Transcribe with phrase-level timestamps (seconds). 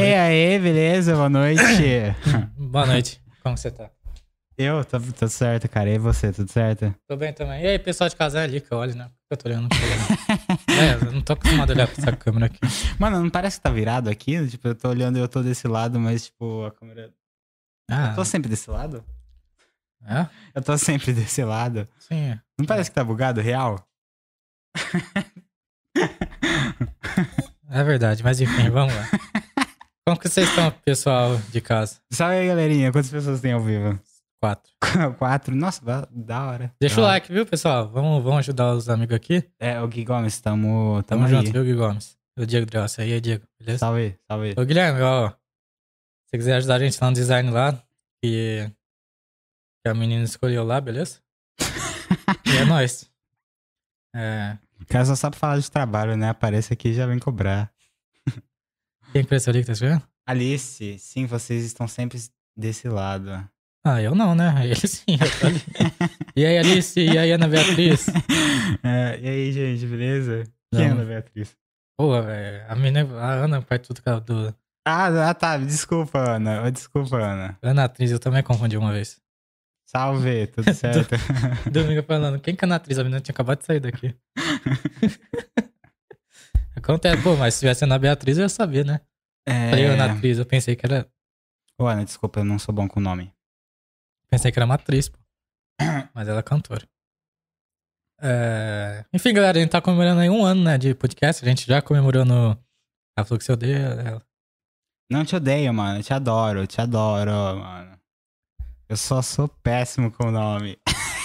[0.00, 1.14] E aí, beleza?
[1.14, 1.60] Boa noite.
[2.56, 3.20] Boa noite.
[3.42, 3.90] Como você tá?
[4.56, 5.90] Eu, tô tudo certo, cara.
[5.90, 6.94] E você, tudo certo?
[7.06, 7.62] Tô bem também.
[7.62, 9.10] E aí, pessoal de casa é ali que eu olho, né?
[9.30, 9.68] Eu tô olhando.
[10.68, 12.58] é, eu não tô acostumado a olhar pra essa câmera aqui.
[12.98, 14.46] Mano, não parece que tá virado aqui?
[14.48, 17.12] Tipo, eu tô olhando e eu tô desse lado, mas, tipo, a câmera.
[17.90, 19.04] Ah, Eu tô sempre desse lado?
[20.06, 20.26] é?
[20.54, 21.88] Eu tô sempre desse lado.
[21.98, 22.30] Sim.
[22.32, 22.40] é.
[22.58, 23.84] Não parece que tá bugado, real?
[27.70, 29.08] É verdade, mas enfim, vamos lá.
[30.08, 32.00] Como que vocês estão, pessoal de casa?
[32.10, 32.90] Salve aí, galerinha.
[32.90, 34.00] Quantas pessoas tem ao vivo?
[34.40, 34.72] Quatro.
[35.18, 35.54] Quatro?
[35.54, 36.74] Nossa, da- da hora.
[36.80, 37.12] Deixa Da o hora.
[37.14, 37.90] like, viu, pessoal?
[37.90, 39.44] Vamos, vamos ajudar os amigos aqui.
[39.58, 42.16] É, o Gui Gomes, tamo, tamo, Tamo junto, viu, Gui Gomes?
[42.38, 43.02] O Diego Drossi.
[43.02, 43.78] Aí, Diego, beleza?
[43.80, 44.54] Salve aí, salve aí.
[44.56, 45.28] Ô, Guilherme, ó.
[45.28, 45.34] Se
[46.30, 47.72] você quiser ajudar a gente lá no design lá,
[48.24, 48.70] que,
[49.84, 51.20] que a menina escolheu lá, beleza?
[52.46, 53.10] e é nóis.
[54.14, 56.30] É, O cara só sabe falar de trabalho, né?
[56.30, 57.70] Aparece aqui e já vem cobrar.
[59.12, 60.02] Quem que ali que tá escrevendo?
[60.26, 62.18] Alice, sim, vocês estão sempre
[62.56, 63.30] desse lado.
[63.84, 64.54] Ah, eu não, né?
[64.66, 65.16] Ele sim,
[66.36, 67.00] e aí, Alice?
[67.00, 68.06] E aí, Ana Beatriz?
[68.84, 70.44] É, e aí, gente, beleza?
[70.72, 70.78] Não.
[70.78, 71.56] Quem é Ana Beatriz?
[71.98, 74.54] Pô, é, a menina, a Ana faz tudo a do...
[74.86, 75.56] Ah, tá.
[75.56, 76.70] Desculpa, Ana.
[76.70, 77.58] Desculpa, Ana.
[77.62, 79.18] Ana Atriz, eu também confundi uma vez.
[79.86, 81.16] Salve, tudo certo?
[81.70, 82.98] Domingo falando, quem que é a Ana Atriz?
[82.98, 84.14] A menina tinha acabado de sair daqui.
[86.78, 89.00] Acontece, pô, mas se tivesse Ana Beatriz, eu ia saber, né?
[89.46, 90.10] Falei Ana é...
[90.10, 91.08] Atriz, eu pensei que era...
[91.78, 93.32] Ô, Ana, desculpa, eu não sou bom com o nome.
[94.30, 95.18] Pensei que era uma atriz, pô.
[96.14, 96.86] Mas ela é cantora.
[98.20, 101.44] É, Enfim, galera, a gente tá comemorando aí um ano, né, de podcast.
[101.44, 102.50] A gente já comemorou no...
[103.16, 104.22] Ela falou que você odeia ela.
[105.10, 105.98] Não te odeio, mano.
[105.98, 107.98] Eu te adoro, eu te adoro, mano.
[108.88, 110.78] Eu só sou péssimo com o nome.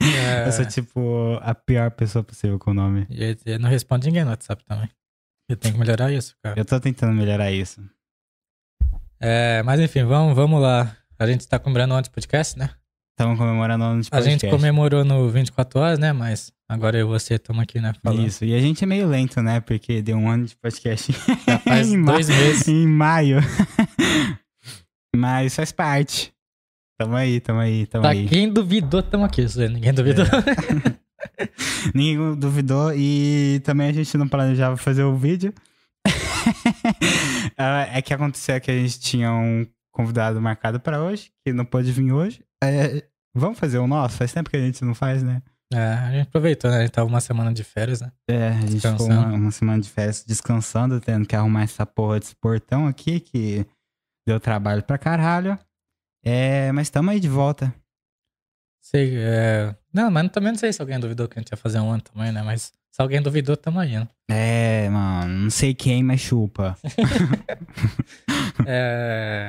[0.00, 3.06] É, Eu sou, tipo, a pior pessoa possível com o nome.
[3.10, 4.88] E ele não responde ninguém no WhatsApp também.
[5.48, 6.58] Eu tenho que melhorar isso, cara.
[6.58, 7.80] Eu tô tentando melhorar isso.
[9.20, 10.96] É, mas enfim, vamos, vamos lá.
[11.18, 12.70] A gente tá comemorando ontem o podcast, né?
[13.18, 14.50] Estamos comemorando o ano de A gente podcast.
[14.50, 16.12] comemorou no 24 horas, né?
[16.12, 17.94] Mas agora eu e você estamos aqui, né?
[18.02, 18.26] Falando.
[18.26, 18.44] Isso.
[18.44, 19.60] E a gente é meio lento, né?
[19.60, 21.12] Porque deu um ano de podcast
[21.46, 22.68] Já faz dois meses.
[22.68, 23.38] em maio.
[25.14, 26.34] Mas faz parte.
[26.98, 28.26] Tamo aí, tamo aí, tamo Pra aí.
[28.26, 29.46] quem duvidou, estamos aqui.
[29.46, 29.68] Zé.
[29.68, 30.24] Ninguém duvidou.
[31.94, 35.52] Ninguém duvidou e também a gente não planejava fazer o vídeo.
[37.58, 41.64] Ah, é que aconteceu que a gente tinha um convidado marcado pra hoje, que não
[41.64, 42.44] pôde vir hoje.
[42.62, 43.02] É,
[43.34, 44.16] vamos fazer o nosso?
[44.16, 45.42] Faz tempo que a gente não faz, né?
[45.72, 46.78] É, a gente aproveitou, né?
[46.78, 48.12] A gente tava uma semana de férias, né?
[48.30, 52.20] É, a gente ficou uma, uma semana de férias descansando, tendo que arrumar essa porra
[52.20, 53.66] desse portão aqui, que
[54.28, 55.58] deu trabalho pra caralho.
[56.28, 57.72] É, mas tamo aí de volta.
[58.82, 59.76] Sei, é...
[59.94, 62.02] Não, mas também não sei se alguém duvidou que a gente ia fazer um ano
[62.02, 62.42] também, né?
[62.42, 64.08] Mas se alguém duvidou, tamo aí, né?
[64.28, 66.76] É, mano, não sei quem, mas chupa.
[68.66, 69.48] É...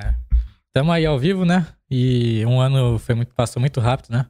[0.72, 1.66] Tamo aí ao vivo, né?
[1.90, 4.30] E um ano foi muito, passou muito rápido, né?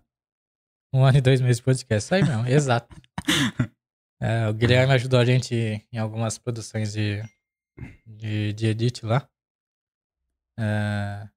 [0.94, 2.06] Um ano e dois meses de podcast.
[2.06, 2.96] Isso aí mesmo, exato.
[4.20, 5.56] É, o Guilherme ajudou a gente
[5.94, 7.22] em algumas produções de,
[8.04, 9.30] de, de edit lá.
[10.58, 11.30] É,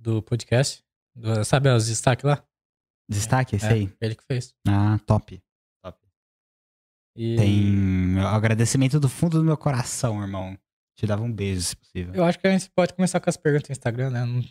[0.00, 0.82] do podcast.
[1.14, 2.42] Do- sabe os destaques lá?
[3.08, 3.92] Destaque, esse É, aí?
[4.00, 4.54] ele que fez.
[4.66, 5.42] Ah, top.
[7.16, 10.56] E Tem agradecimento do fundo do meu coração, irmão.
[10.96, 12.14] Te dava um beijo, se possível.
[12.14, 14.24] eu acho que a gente pode começar com as perguntas no Instagram, né?
[14.24, 14.44] Não-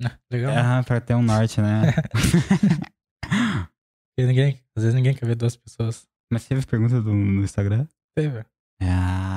[0.00, 0.18] né?
[0.30, 0.52] Legal?
[0.56, 1.92] Aham, pra ter um norte, né?
[4.18, 6.06] Ninguém, às vezes ninguém quer ver duas pessoas.
[6.32, 7.86] Mas teve pergunta do, no Instagram?
[8.16, 8.44] Teve.
[8.82, 9.27] Ah.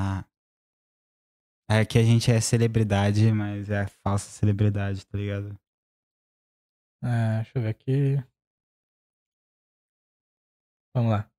[1.74, 5.58] É que a gente é celebridade, mas é falsa celebridade, tá ligado?
[7.02, 8.22] É, deixa eu ver aqui.
[10.94, 11.31] Vamos lá.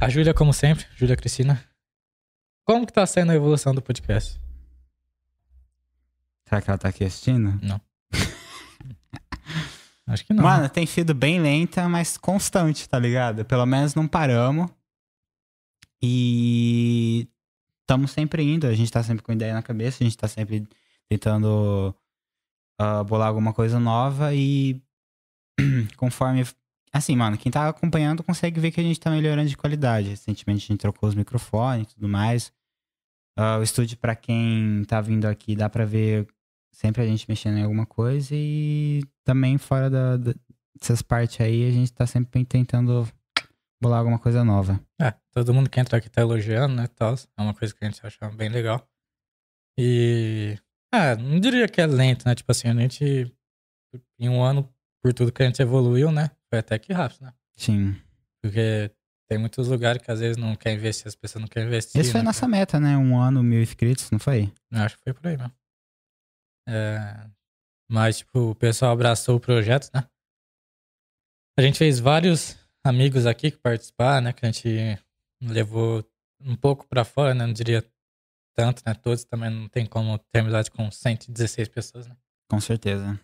[0.00, 1.64] A Júlia, como sempre, Júlia Cristina.
[2.64, 4.40] Como que tá sendo a evolução do podcast?
[6.48, 7.60] Será que ela tá aqui assistindo?
[10.04, 10.42] Acho que não.
[10.42, 13.44] Mano, tem sido bem lenta, mas constante, tá ligado?
[13.44, 14.68] Pelo menos não paramos.
[16.02, 17.28] E
[17.82, 20.66] estamos sempre indo, a gente tá sempre com ideia na cabeça, a gente tá sempre
[21.08, 21.94] tentando
[22.80, 24.80] ah, bolar alguma coisa nova e
[25.96, 26.44] conforme.
[26.94, 30.10] Assim, mano, quem tá acompanhando consegue ver que a gente tá melhorando de qualidade.
[30.10, 32.52] Recentemente a gente trocou os microfones e tudo mais.
[33.36, 36.28] Ah, o estúdio, pra quem tá vindo aqui, dá pra ver
[36.70, 40.34] sempre a gente mexendo em alguma coisa e também fora da, da-
[40.78, 43.08] dessas partes aí, a gente tá sempre tentando
[43.82, 44.80] bolar alguma coisa nova.
[45.00, 47.14] É, todo mundo que entra aqui tá elogiando, né, tal.
[47.36, 48.88] É uma coisa que a gente acha bem legal.
[49.76, 50.56] E...
[50.94, 52.34] Ah, não diria que é lento, né?
[52.34, 53.34] Tipo assim, a gente...
[54.18, 56.30] Em um ano, por tudo que a gente evoluiu, né?
[56.48, 57.34] Foi até que rápido, né?
[57.56, 58.00] Sim.
[58.40, 58.90] Porque
[59.28, 62.00] tem muitos lugares que às vezes não quer investir, as pessoas não querem investir.
[62.00, 62.96] Esse foi a né, nossa meta, né?
[62.96, 64.52] Um ano, mil inscritos, não foi?
[64.70, 65.52] Eu acho que foi por aí mesmo.
[66.68, 67.26] É,
[67.90, 70.06] mas, tipo, o pessoal abraçou o projeto, né?
[71.58, 74.32] A gente fez vários amigos aqui que participaram, né?
[74.32, 74.98] Que a gente
[75.40, 76.04] levou
[76.40, 77.46] um pouco pra fora, né?
[77.46, 77.84] Não diria
[78.54, 78.94] tanto, né?
[78.94, 82.16] Todos também não tem como ter amizade com 116 pessoas, né?
[82.50, 83.18] Com certeza.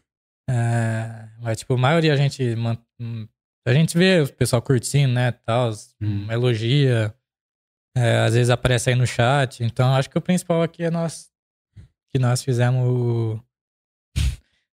[0.49, 2.43] É, mas, tipo, a maioria a gente...
[3.67, 5.31] A gente vê o pessoal curtindo, né?
[5.33, 5.71] Tal,
[6.01, 6.31] Hum.
[6.31, 7.15] elogia.
[7.97, 9.63] é, às vezes aparece aí no chat.
[9.65, 11.31] Então, acho que o principal aqui é nós...
[12.11, 13.41] Que nós fizemos...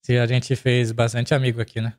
[0.05, 1.94] Se a gente fez bastante amigo aqui, né?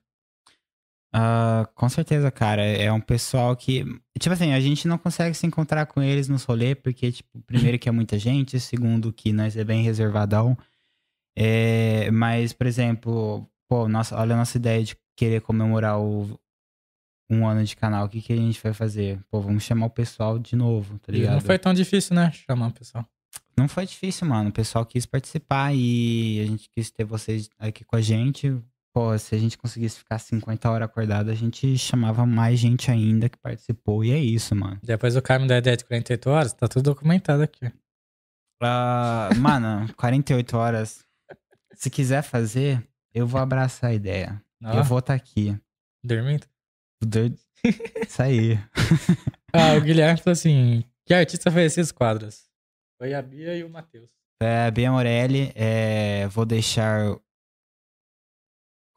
[1.16, 2.64] Ah, com certeza, cara.
[2.64, 3.86] É um pessoal que.
[4.20, 7.78] Tipo assim, a gente não consegue se encontrar com eles nos rolê, porque, tipo, primeiro
[7.78, 10.58] que é muita gente, segundo que nós é bem reservadão.
[11.38, 16.40] É, mas, por exemplo, pô, nossa, olha a nossa ideia de querer comemorar o
[17.30, 18.06] um ano de canal.
[18.06, 19.20] O que, que a gente vai fazer?
[19.30, 21.34] Pô, vamos chamar o pessoal de novo, tá E ligado?
[21.34, 22.32] não foi tão difícil, né?
[22.32, 23.06] Chamar o pessoal.
[23.56, 24.50] Não foi difícil, mano.
[24.50, 28.60] O pessoal quis participar e a gente quis ter vocês aqui com a gente.
[28.94, 33.28] Pô, se a gente conseguisse ficar 50 horas acordado, a gente chamava mais gente ainda
[33.28, 34.04] que participou.
[34.04, 34.80] E é isso, mano.
[34.84, 37.72] Depois o cara me dá a ideia de 48 horas, tá tudo documentado aqui.
[38.62, 41.04] Ah, mano, 48 horas.
[41.74, 44.42] Se quiser fazer, eu vou abraçar a ideia.
[44.62, 45.58] Eu vou estar aqui.
[46.04, 46.46] dormindo.
[47.04, 47.38] Doido.
[48.08, 48.60] Isso aí.
[49.56, 52.50] Ah, o Guilherme falou assim: que artista fez esses quadros?
[52.98, 54.10] Foi a Bia e o Matheus.
[54.42, 57.16] É, Bia Morelli, é, vou deixar.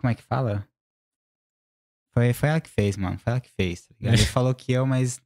[0.01, 0.67] Como é que fala?
[2.15, 3.19] Foi, foi ela que fez, mano.
[3.19, 3.87] Foi ela que fez.
[3.87, 4.15] Tá ligado?
[4.15, 5.21] Ele falou que eu, mas.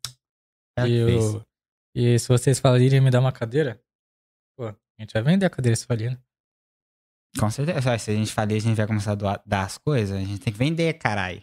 [0.76, 1.44] Ela E, que fez.
[1.94, 3.82] e se vocês falarem me dar uma cadeira,
[4.56, 6.18] pô, a gente vai vender a cadeira se falir, né?
[7.38, 7.98] Com certeza.
[7.98, 10.16] Se a gente falir, a gente vai começar a doar- dar as coisas.
[10.16, 11.42] A gente tem que vender, caralho.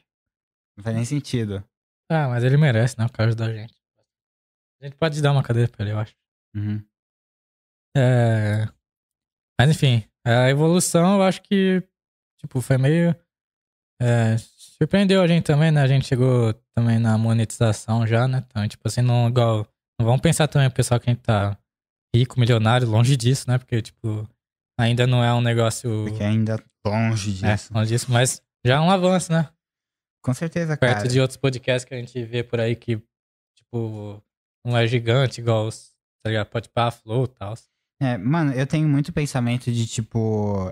[0.77, 1.63] Não faz nem sentido.
[2.11, 3.05] Ah, mas ele merece, né?
[3.05, 3.73] O cara ajudar a gente.
[4.81, 6.15] A gente pode dar uma cadeira pra ele, eu acho.
[6.55, 6.85] Uhum.
[7.95, 8.65] É...
[9.59, 11.81] Mas enfim, a evolução eu acho que,
[12.39, 13.15] tipo, foi meio.
[14.01, 15.81] é, surpreendeu a gente também, né?
[15.81, 18.43] A gente chegou também na monetização já, né?
[18.47, 19.67] Então, tipo assim, não igual.
[19.99, 21.57] Não vamos pensar também o pessoal que a gente tá
[22.15, 23.57] rico, milionário, longe disso, né?
[23.57, 24.27] Porque, tipo,
[24.79, 26.05] ainda não é um negócio.
[26.07, 27.73] Porque ainda longe É, disso.
[27.73, 29.49] longe disso, mas já é um avanço, né?
[30.23, 31.07] Com certeza, Perto cara.
[31.07, 33.01] de outros podcasts que a gente vê por aí que,
[33.57, 34.21] tipo,
[34.65, 35.93] não é gigante, igual os,
[36.23, 36.47] tá ligado?
[36.47, 37.55] Pode pá, flow e tal.
[38.01, 40.71] É, mano, eu tenho muito pensamento de, tipo,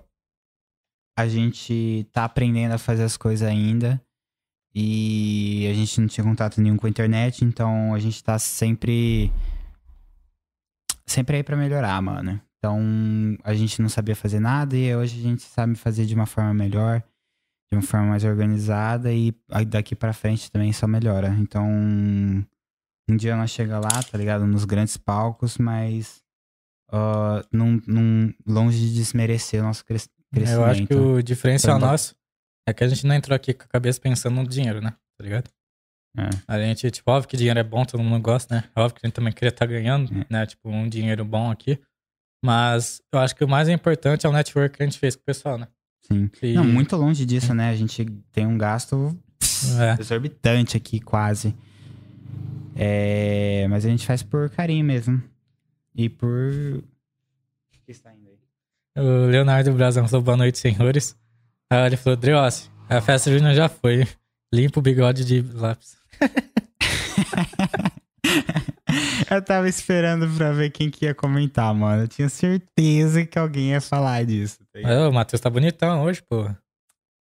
[1.18, 4.02] a gente tá aprendendo a fazer as coisas ainda
[4.74, 9.32] e a gente não tinha contato nenhum com a internet, então a gente tá sempre
[11.06, 12.42] sempre aí pra melhorar, mano.
[12.58, 12.80] Então,
[13.44, 16.54] a gente não sabia fazer nada e hoje a gente sabe fazer de uma forma
[16.54, 17.02] melhor,
[17.72, 19.34] de uma forma mais organizada e
[19.68, 21.30] daqui pra frente também só melhora.
[21.40, 24.46] Então, um dia nós chega lá, tá ligado?
[24.48, 26.24] Nos grandes palcos, mas
[26.92, 29.86] ah, num, num- longe de desmerecer o nosso.
[30.34, 32.16] Eu acho que o diferencial Pra- nosso
[32.68, 34.92] é que a gente não entrou aqui com a cabeça pensando no dinheiro, né?
[35.18, 35.50] Tá ligado?
[36.18, 36.30] É.
[36.48, 38.64] A gente, tipo, óbvio que dinheiro é bom, todo mundo gosta, né?
[38.76, 40.26] Óbvio que a gente também queria estar ganhando, É.
[40.30, 40.46] né?
[40.46, 41.80] Tipo, um dinheiro bom aqui.
[42.44, 45.22] Mas eu acho que o mais importante é o network que a gente fez com
[45.22, 45.68] o pessoal, né?
[46.04, 46.30] Sim.
[46.42, 47.70] E- Não, muito longe disso, né?
[47.70, 49.18] A gente tem um gasto
[49.80, 50.00] É.
[50.00, 51.56] exorbitante aqui, quase.
[52.76, 55.22] É, mas a gente faz por carinho mesmo.
[55.96, 56.30] E por.
[56.30, 56.84] O
[57.86, 58.25] que está indo?
[58.98, 61.18] O Leonardo Brazão falou boa noite, senhores.
[61.70, 64.08] Aí ele falou, Driossi, a festa junina já foi.
[64.54, 65.98] Limpa o bigode de lápis.
[69.30, 72.04] Eu tava esperando pra ver quem que ia comentar, mano.
[72.04, 74.60] Eu tinha certeza que alguém ia falar disso.
[74.72, 76.48] tá ô, o Matheus tá bonitão hoje, pô.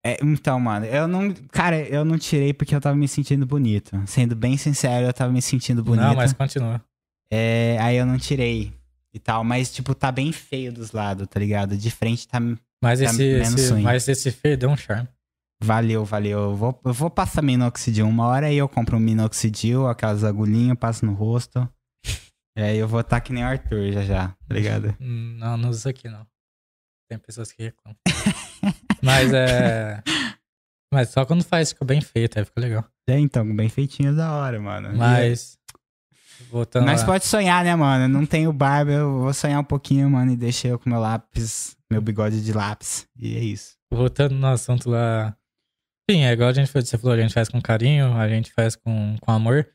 [0.05, 1.33] É, então, mano, eu não.
[1.51, 3.99] Cara, eu não tirei porque eu tava me sentindo bonito.
[4.05, 6.03] Sendo bem sincero, eu tava me sentindo bonito.
[6.03, 6.81] Não, mas continua.
[7.31, 8.73] É, aí eu não tirei
[9.13, 9.43] e tal.
[9.43, 11.77] Mas, tipo, tá bem feio dos lados, tá ligado?
[11.77, 12.39] De frente tá.
[12.81, 15.07] Mas Tá esse, esse, mas esse feio deu um charme.
[15.63, 16.39] Valeu, valeu.
[16.39, 18.05] Eu vou, eu vou passar minoxidil.
[18.05, 21.67] Uma hora aí eu compro um minoxidil, aquelas agulhinhas, passo no rosto.
[22.57, 24.95] E aí eu vou estar que nem o Arthur já já, tá ligado?
[24.99, 26.27] Não, não usa aqui, não.
[27.09, 27.97] Tem pessoas que reclamam.
[29.01, 30.03] Mas é.
[30.93, 32.85] Mas só quando faz fica bem feito, aí fica legal.
[33.09, 34.95] É, então, bem feitinho da hora, mano.
[34.95, 35.57] Mas.
[36.49, 37.05] Voltando Nós lá.
[37.05, 38.07] pode sonhar, né, mano?
[38.07, 41.75] Não tenho barba, eu vou sonhar um pouquinho, mano, e deixa eu com meu lápis,
[41.91, 43.07] meu bigode de lápis.
[43.17, 43.75] E é isso.
[43.91, 45.35] Voltando no assunto lá.
[46.09, 48.51] Sim, é igual a gente fez, você falou, a gente faz com carinho, a gente
[48.51, 49.67] faz com, com amor.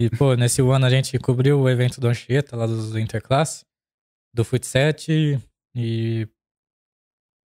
[0.00, 3.64] E, pô, nesse ano a gente cobriu o evento do Anchieta, lá do Interclasse,
[4.34, 5.40] do Futset.
[5.74, 6.28] E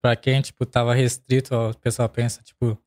[0.03, 2.77] pra quem, tipo, tava restrito, o pessoal pensa, tipo,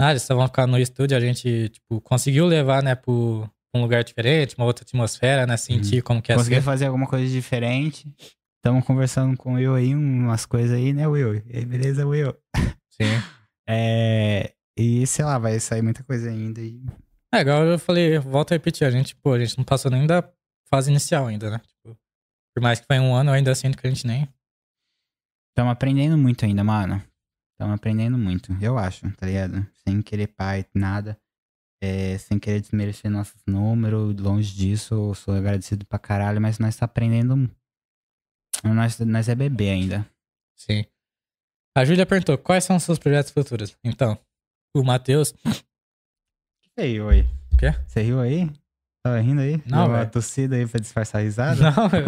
[0.00, 3.80] ah, eles só vão ficar no estúdio, a gente, tipo, conseguiu levar, né, pro, um
[3.80, 5.56] lugar diferente, uma outra atmosfera, né?
[5.56, 6.62] Sentir como que é Consegui ser.
[6.62, 8.06] fazer alguma coisa diferente.
[8.56, 11.42] Estamos conversando com o Will aí, umas coisas aí, né, Will?
[11.52, 12.34] Aí, beleza, Will?
[12.90, 13.04] Sim.
[13.68, 14.54] É...
[14.76, 16.60] E, sei lá, vai sair muita coisa ainda.
[16.60, 16.84] E...
[17.32, 19.88] É, igual eu falei, eu volto a repetir, a gente, pô, a gente não passou
[19.88, 20.28] nem da
[20.68, 21.58] fase inicial ainda, né?
[21.58, 21.96] Tipo,
[22.54, 24.28] por mais que foi um ano, eu ainda sinto que a gente nem.
[25.50, 27.02] Estamos aprendendo muito ainda, mano.
[27.52, 29.64] Estamos aprendendo muito, eu acho, tá ligado?
[29.86, 31.16] Sem querer pai, nada.
[31.84, 36.76] É, sem querer desmerecer nossos números, longe disso, eu sou agradecido pra caralho, mas nós
[36.76, 37.50] tá aprendendo.
[38.62, 40.08] Nós, nós é bebê ainda.
[40.56, 40.84] Sim.
[41.76, 43.76] A Júlia perguntou, quais são os seus projetos futuros?
[43.82, 44.16] Então,
[44.76, 45.34] o Matheus.
[46.62, 47.22] Você riu aí?
[47.52, 47.72] O quê?
[47.88, 48.48] Você riu aí?
[49.04, 49.60] Tava rindo aí?
[49.66, 51.60] Não, Deu uma tossida aí pra disfarçar a risada?
[51.60, 52.06] Não, eu,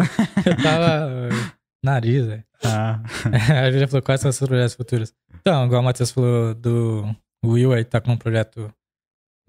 [0.51, 1.29] eu tava.
[1.83, 2.43] Nariz, velho.
[2.63, 3.03] Ah.
[3.61, 5.13] A Júlia falou, quais são os seus projetos futuros?
[5.41, 7.13] Então, igual o Matheus falou do
[7.43, 8.73] o Will aí, tá com um projeto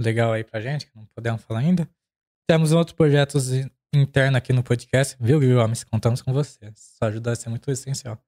[0.00, 1.88] legal aí pra gente, que não podemos falar ainda.
[2.48, 5.38] Temos outros projetos in- internos aqui no podcast, viu?
[5.58, 6.72] Homens, contamos com você.
[6.74, 8.20] Sua ajuda vai ser muito essencial.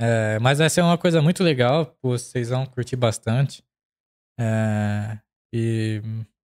[0.00, 3.62] É, mas vai ser uma coisa muito legal, vocês vão curtir bastante.
[4.40, 5.18] É,
[5.54, 6.02] e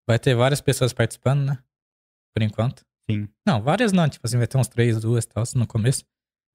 [0.09, 1.59] vai ter várias pessoas participando, né?
[2.35, 2.85] Por enquanto.
[3.11, 3.29] Sim.
[3.47, 6.05] Não, várias não, tipo assim, vai ter uns três, duas e tal, no começo.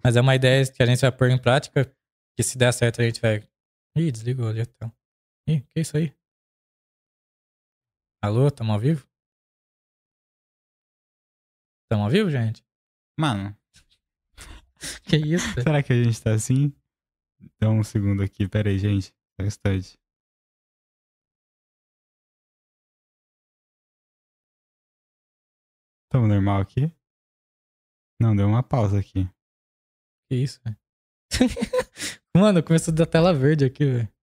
[0.04, 1.92] Mas é uma ideia que a gente vai pôr em prática,
[2.38, 3.44] que se der certo a gente vai...
[3.98, 4.92] Ih, desligou ali então.
[5.50, 6.14] Ih, que isso aí?
[8.26, 9.08] Alô, tamo ao vivo?
[11.88, 12.66] Tamo ao vivo, gente?
[13.20, 13.56] Mano,
[15.08, 15.46] Que isso?
[15.54, 15.62] velho?
[15.62, 16.74] será que a gente tá assim?
[17.60, 19.14] Dá um segundo aqui, pera aí, gente.
[19.40, 20.00] Só um instante.
[26.10, 26.92] Tamo normal aqui?
[28.20, 29.30] Não, deu uma pausa aqui.
[30.28, 30.78] Que isso, velho?
[32.36, 34.15] Mano, começou a dar tela verde aqui, velho.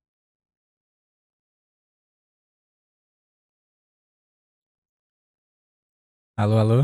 [6.42, 6.82] Alô, alô?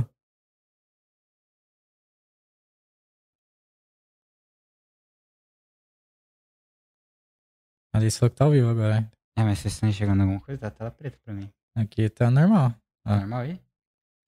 [7.92, 9.10] Ali só que tá ao vivo agora.
[9.36, 10.60] É, mas vocês estão enxergando alguma coisa?
[10.60, 11.52] Tá tela preta pra mim.
[11.76, 12.70] Aqui tá normal.
[13.04, 13.60] Tá normal aí?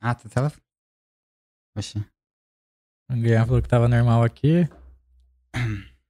[0.00, 0.50] Ah, tá tela...
[1.78, 2.00] Oxi.
[3.08, 4.68] O Guilherme falou que tava normal aqui.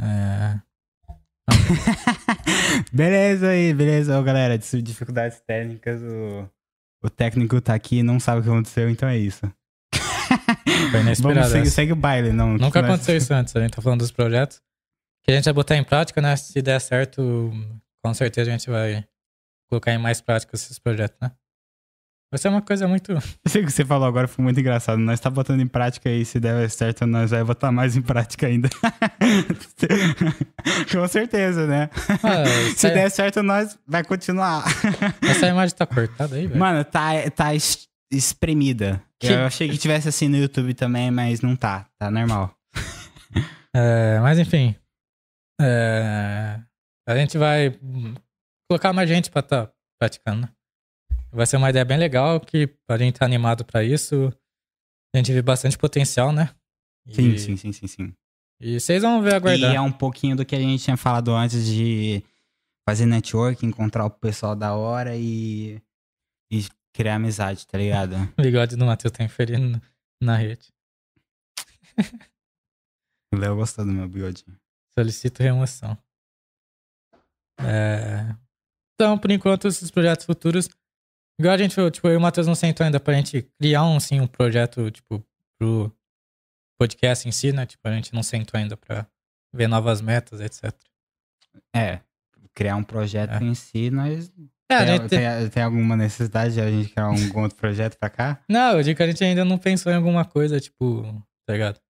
[0.00, 0.62] É.
[2.94, 4.22] beleza aí, beleza.
[4.22, 6.48] Galera, dificuldades técnicas, o,
[7.02, 9.40] o técnico tá aqui e não sabe o que aconteceu, então é isso.
[10.90, 11.70] Foi inesperado Vamos seguir, essa.
[11.74, 12.52] segue o baile, não.
[12.52, 13.54] Nunca Nós- aconteceu isso antes.
[13.56, 14.60] A gente tá falando dos projetos.
[15.24, 16.34] Que a gente vai botar em prática, né?
[16.36, 17.52] Se der certo,
[18.02, 19.04] com certeza a gente vai
[19.68, 21.30] colocar em mais prática esses projetos, né?
[22.30, 23.12] Vai ser uma coisa muito.
[23.46, 24.98] Isso que você falou agora foi muito engraçado.
[24.98, 28.46] Nós tá botando em prática aí, se der certo, nós vai botar mais em prática
[28.46, 28.68] ainda.
[30.92, 31.88] Com certeza, né?
[32.22, 32.44] Ah,
[32.76, 34.62] Se essa, der certo, nós vai continuar.
[35.22, 36.58] essa imagem tá cortada aí, velho.
[36.60, 39.02] Mano, tá, tá es- espremida.
[39.20, 41.86] Que- Eu achei que tivesse assim no YouTube também, mas não tá.
[41.98, 42.54] Tá normal.
[43.74, 44.74] É, mas enfim.
[45.60, 46.58] É,
[47.08, 47.76] a gente vai
[48.70, 49.68] colocar mais gente pra tá
[50.00, 50.48] praticando, né?
[51.30, 54.32] Vai ser uma ideia bem legal que a gente tá animado pra isso.
[55.14, 56.54] A gente vê bastante potencial, né?
[57.06, 58.14] E- Sim, sim, sim, sim, sim.
[58.60, 59.72] E vocês vão ver aguardar.
[59.72, 62.22] E é um pouquinho do que a gente tinha falado antes de
[62.88, 65.80] fazer network, encontrar o pessoal da hora e,
[66.50, 68.14] e criar amizade, tá ligado?
[68.38, 69.80] O bigode do Matheus tá inferindo
[70.22, 70.68] na rede.
[73.32, 74.42] O Léo gostou do meu bigode.
[74.98, 75.96] Solicito remoção.
[77.60, 78.34] É...
[78.94, 80.68] Então, por enquanto, esses projetos futuros.
[81.38, 84.00] Igual a gente, tipo, eu e o Matheus não sentou ainda pra gente criar um,
[84.00, 85.24] sim, um projeto, tipo,
[85.58, 85.92] pro
[86.80, 87.64] podcast em si, né?
[87.66, 89.06] Tipo, a gente não sentou ainda pra
[89.54, 90.72] ver novas metas, etc.
[91.74, 92.00] É,
[92.54, 93.44] criar um projeto É.
[93.44, 94.32] em si, nós.
[94.70, 95.08] É, a tem, gente...
[95.08, 98.42] tem- tem alguma necessidade de a gente criar um outro projeto pra cá?
[98.48, 101.02] Não, eu digo que a gente ainda não pensou em alguma coisa, tipo,
[101.46, 101.80] tá ligado?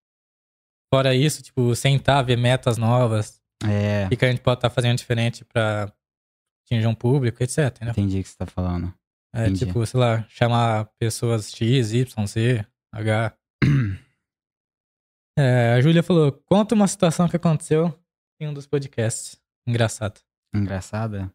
[0.93, 4.97] Fora isso, tipo, sentar, ver metas novas, É, o que a gente pode estar fazendo
[4.97, 5.93] diferente pra
[6.65, 7.67] atingir um público, etc.
[7.67, 7.91] Entendeu?
[7.91, 8.95] entendi o que você tá falando.
[9.35, 9.67] É Entendi.
[9.67, 13.37] tipo, sei lá, chamar pessoas X, Y, Z, H.
[15.39, 17.97] É, a Júlia falou: conta uma situação que aconteceu
[18.41, 19.41] em um dos podcasts.
[19.67, 20.21] Engraçado.
[20.55, 21.33] Engraçada?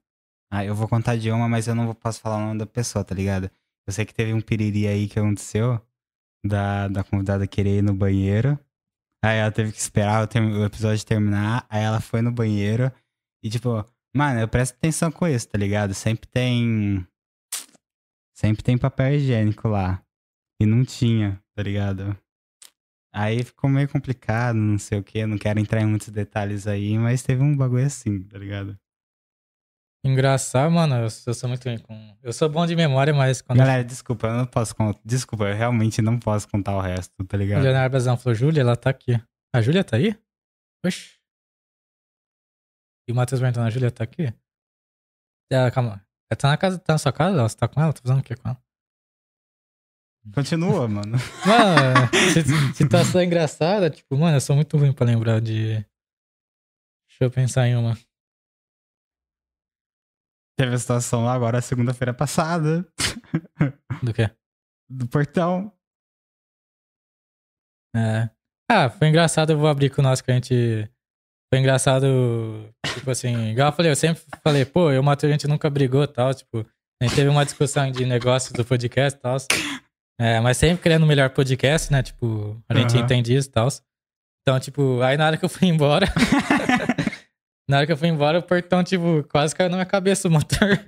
[0.51, 3.03] Ah, eu vou contar de uma, mas eu não posso falar o nome da pessoa,
[3.03, 3.49] tá ligado?
[3.87, 5.81] Eu sei que teve um piriri aí que aconteceu
[6.45, 8.59] da, da convidada querer ir no banheiro.
[9.23, 11.65] Aí ela teve que esperar o, term- o episódio terminar.
[11.69, 12.91] Aí ela foi no banheiro.
[13.43, 13.85] E tipo,
[14.15, 15.93] mano, eu presto atenção com isso, tá ligado?
[15.93, 17.07] Sempre tem.
[18.35, 20.03] Sempre tem papel higiênico lá.
[20.61, 22.17] E não tinha, tá ligado?
[23.13, 25.25] Aí ficou meio complicado, não sei o que.
[25.25, 28.77] Não quero entrar em muitos detalhes aí, mas teve um bagulho assim, tá ligado?
[30.05, 32.17] Engraçado, mano, eu, eu sou muito ruim com.
[32.21, 33.59] Eu sou bom de memória, mas quando.
[33.59, 34.99] Galera, desculpa, eu não posso contar.
[35.05, 37.63] Desculpa, eu realmente não posso contar o resto, tá O ligado?
[37.63, 39.13] Leonardo Brazão falou, Júlia, ela tá aqui.
[39.55, 40.19] A Júlia tá aí?
[40.85, 41.17] Oxi.
[43.07, 44.33] E o Matheus perguntando, a Júlia tá aqui?
[45.51, 46.05] É, calma.
[46.31, 47.37] Ela tá na casa, tá na sua casa?
[47.37, 47.93] Ela, você tá com ela?
[47.93, 48.63] Tá fazendo o que com ela?
[50.33, 51.17] Continua, mano.
[51.45, 55.73] Mano, si- situação engraçada, tipo, mano, eu sou muito ruim pra lembrar de.
[57.09, 57.97] Deixa eu pensar em uma.
[60.57, 62.87] Teve a situação lá agora, segunda-feira passada,
[64.01, 64.29] Do quê?
[64.89, 65.73] do portão.
[67.95, 68.29] É.
[68.71, 70.89] Ah, foi engraçado, eu vou abrir com o nosso que a gente.
[71.53, 75.29] Foi engraçado, tipo assim, igual eu falei, eu sempre falei, pô, eu e o Matheus,
[75.29, 76.65] a gente nunca brigou e tal, tipo,
[76.99, 79.37] a gente teve uma discussão de negócios do podcast e tal.
[80.19, 82.01] É, mas sempre querendo o melhor podcast, né?
[82.01, 83.03] Tipo, a gente Aham.
[83.03, 83.67] entende isso e tal.
[84.41, 86.07] Então, tipo, aí na hora que eu fui embora.
[87.69, 90.31] na hora que eu fui embora, o portão, tipo, quase caiu na minha cabeça o
[90.31, 90.83] motor.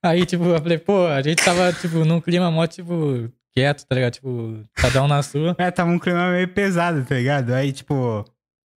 [0.00, 3.96] Aí, tipo, eu falei, pô, a gente tava, tipo, num clima mó, tipo, quieto, tá
[3.96, 4.12] ligado?
[4.12, 5.56] Tipo, cada um na sua.
[5.58, 7.52] É, tava um clima meio pesado, tá ligado?
[7.52, 8.24] Aí, tipo,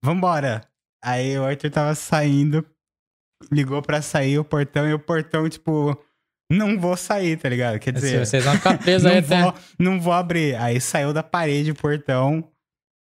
[0.03, 0.67] vambora.
[1.07, 2.65] Aí o Arthur tava saindo,
[3.51, 5.97] ligou pra sair o portão e o portão, tipo,
[6.51, 7.79] não vou sair, tá ligado?
[7.79, 9.41] Quer dizer, Vocês vão ficar presos não, aí até.
[9.41, 10.55] vou, não vou abrir.
[10.55, 12.43] Aí saiu da parede o portão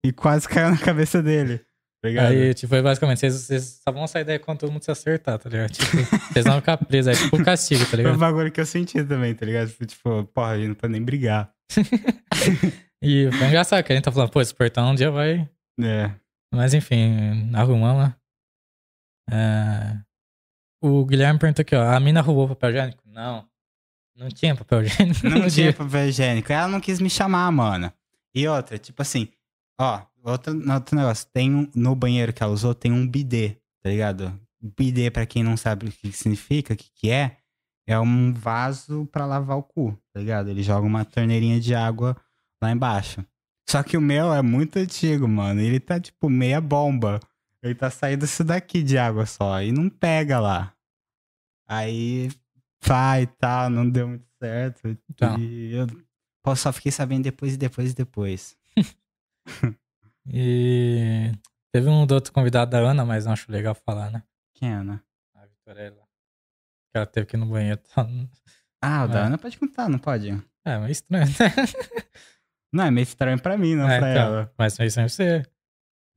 [0.05, 1.59] e quase caiu na cabeça dele,
[2.03, 2.33] tá ligado?
[2.33, 5.39] Aí, tipo, foi basicamente, vocês, vocês só vão sair daí quando todo mundo se acertar,
[5.39, 5.73] tá ligado?
[5.73, 5.97] Tipo,
[6.33, 8.19] vocês vão ficar presos aí, tipo, um castigo, tá Foi um ligado?
[8.19, 9.69] bagulho que eu senti também, tá ligado?
[9.69, 11.51] Tipo, Tipo, porra, a gente não pode nem brigar.
[13.03, 15.49] E foi engraçado que a gente tá falando, pô, esse portão um dia vai.
[15.81, 16.11] É.
[16.53, 18.15] Mas enfim, arrumamos.
[19.31, 20.01] É...
[20.83, 23.03] O Guilherme perguntou aqui, ó, a mina roubou papel higiênico?
[23.07, 23.49] Não.
[24.15, 25.29] Não tinha papel higiênico.
[25.29, 26.53] Não tinha papel higiênico.
[26.53, 27.93] Ela não quis me chamar, mano.
[28.35, 29.29] E outra, tipo assim,
[29.79, 31.27] ó, outro, outro negócio.
[31.33, 34.39] Tem um, no banheiro que ela usou, tem um bidê, tá ligado?
[34.61, 37.37] Bidê, pra quem não sabe o que significa, o que, que é,
[37.87, 40.49] é um vaso pra lavar o cu, tá ligado?
[40.49, 42.17] Ele joga uma torneirinha de água
[42.63, 43.25] lá embaixo.
[43.69, 45.61] Só que o meu é muito antigo, mano.
[45.61, 47.19] Ele tá, tipo, meia bomba.
[47.63, 49.61] Ele tá saindo isso daqui de água só.
[49.63, 50.73] E não pega lá.
[51.69, 52.31] Aí,
[52.87, 54.97] pá e tal, não deu muito certo.
[55.11, 55.37] Então.
[55.41, 55.87] E eu
[56.57, 58.57] só fiquei sabendo depois e depois e depois.
[60.29, 61.31] E
[61.73, 64.25] teve um outro convidado da Ana, mas não acho legal falar, né?
[64.55, 65.01] Quem é, Ana?
[65.35, 66.03] A Vitorella.
[66.91, 67.81] Que ela teve que ir no banheiro.
[67.95, 68.07] tá?
[68.83, 69.23] Ah, o da É.
[69.23, 70.31] Ana pode contar, não pode?
[70.65, 71.33] É, mas estranho, né?
[72.77, 74.53] Não, é meio estranho pra mim, não É, pra então, ela.
[74.59, 75.43] Mas isso é você.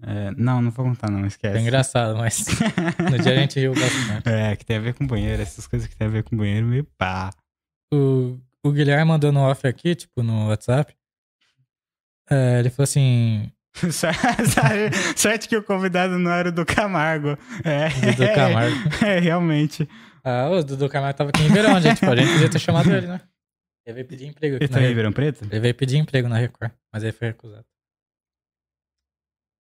[0.02, 1.58] É, não, não vou contar, não, esquece.
[1.58, 2.46] É engraçado, mas
[3.12, 4.30] no dia a gente riu bastante.
[4.30, 6.68] É, que tem a ver com banheiro, essas coisas que tem a ver com banheiro,
[6.68, 7.32] meio pá.
[7.94, 10.94] O, o Guilherme mandou no off aqui, tipo, no WhatsApp.
[12.30, 13.52] É, ele falou assim:
[15.16, 17.38] Sorte- que o convidado não era o do Camargo.
[17.64, 19.06] É, Dudu Camargo.
[19.06, 19.88] É, realmente.
[20.24, 22.00] Ah, o Dudu Camargo tava aqui em Verão, gente.
[22.00, 23.22] Tipo, a gente podia ter chamado ele, né?
[23.90, 24.88] Ele veio pedir emprego aqui Ele Record.
[24.88, 25.46] Ribeirão Preto?
[25.46, 27.66] Ele veio pedir emprego na Record, mas ele foi recusado.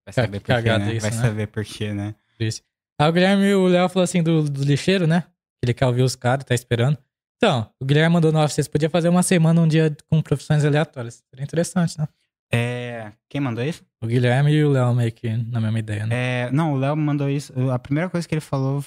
[0.05, 0.93] Vai saber por quê, né?
[0.93, 1.21] isso, Vai né?
[1.21, 2.15] saber por quê, né?
[2.37, 2.63] Triste.
[2.99, 5.23] Aí o Guilherme e o Léo falou assim do, do lixeiro, né?
[5.63, 6.97] Ele quer ouvir os caras, tá esperando.
[7.37, 10.63] Então, o Guilherme mandou no off, vocês podiam fazer uma semana, um dia com profissões
[10.63, 11.23] aleatórias.
[11.29, 12.07] Seria interessante, né?
[12.51, 13.11] É...
[13.27, 13.83] Quem mandou isso?
[14.01, 16.15] O Guilherme e o Léo meio que na mesma ideia, né?
[16.45, 17.53] É, não, o Léo me mandou isso.
[17.71, 18.83] A primeira coisa que ele falou,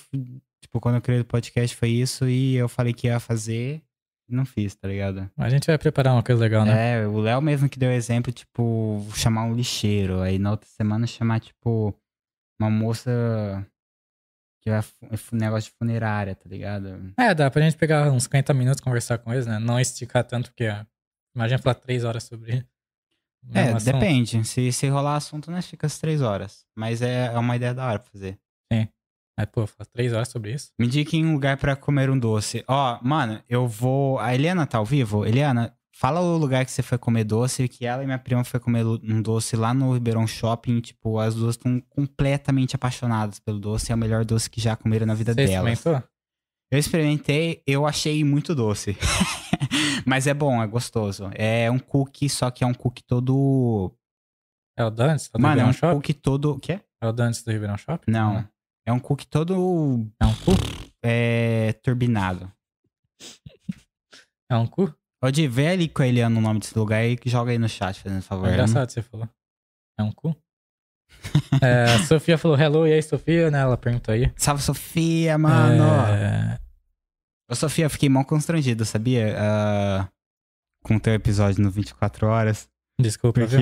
[0.61, 3.83] tipo, quando eu criei o podcast foi isso e eu falei que ia fazer
[4.35, 5.31] não fiz, tá ligado?
[5.37, 7.01] A gente vai preparar uma coisa legal, né?
[7.01, 10.21] É, o Léo mesmo que deu exemplo, tipo, chamar um lixeiro.
[10.21, 11.95] Aí na outra semana chamar, tipo,
[12.61, 13.67] uma moça
[14.63, 14.83] que vai é
[15.33, 17.13] negócio de funerária, tá ligado?
[17.19, 19.59] É, dá pra gente pegar uns 50 minutos conversar com eles, né?
[19.59, 20.85] Não esticar tanto, porque ó,
[21.35, 22.65] imagina falar três horas sobre.
[23.53, 23.93] É, assunto.
[23.93, 24.45] depende.
[24.45, 26.65] Se, se rolar assunto, nós fica as três horas.
[26.77, 28.39] Mas é, é uma ideia da hora pra fazer.
[29.39, 30.71] Mas, pô, falar três horas sobre isso.
[30.79, 32.63] Me indiquem um lugar pra comer um doce.
[32.69, 34.19] Ó, mano, eu vou.
[34.19, 35.25] A Eliana tá ao vivo?
[35.25, 38.61] Eliana, fala o lugar que você foi comer doce, que ela e minha prima foi
[38.61, 40.81] comer um doce lá no Ribeirão Shopping.
[40.81, 43.91] Tipo, as duas estão completamente apaixonadas pelo doce.
[43.91, 45.73] É o melhor doce que já comeram na vida Você delas.
[45.73, 46.09] experimentou?
[46.71, 48.97] Eu experimentei, eu achei muito doce.
[50.07, 51.31] Mas é bom, é gostoso.
[51.35, 53.93] É um cookie, só que é um cookie todo.
[54.77, 55.95] É o Dantes do Mano, é um Shopping?
[55.95, 56.53] cookie todo.
[56.53, 56.81] O quê?
[57.03, 58.11] É o Dantes do Ribeirão Shopping?
[58.11, 58.47] Não.
[58.87, 60.53] É um cookie todo É um cu?
[61.03, 62.51] é, turbinado.
[64.51, 64.93] É um cu?
[65.21, 68.01] Pode ver ali com a Eliana o nome desse lugar e joga aí no chat,
[68.01, 68.49] fazendo favor.
[68.49, 69.29] É engraçado você falou.
[69.99, 70.37] É um cu?
[71.63, 73.61] é, a Sofia falou hello, e aí, Sofia, né?
[73.61, 74.33] Ela perguntou aí.
[74.37, 75.85] Salve, Sofia, mano!
[75.85, 76.59] É,
[77.49, 79.37] Ô, Sofia, eu fiquei mal constrangido, sabia?
[79.39, 80.09] Ah,
[80.83, 82.69] com o teu episódio no 24 Horas.
[83.01, 83.61] Desculpa, viu?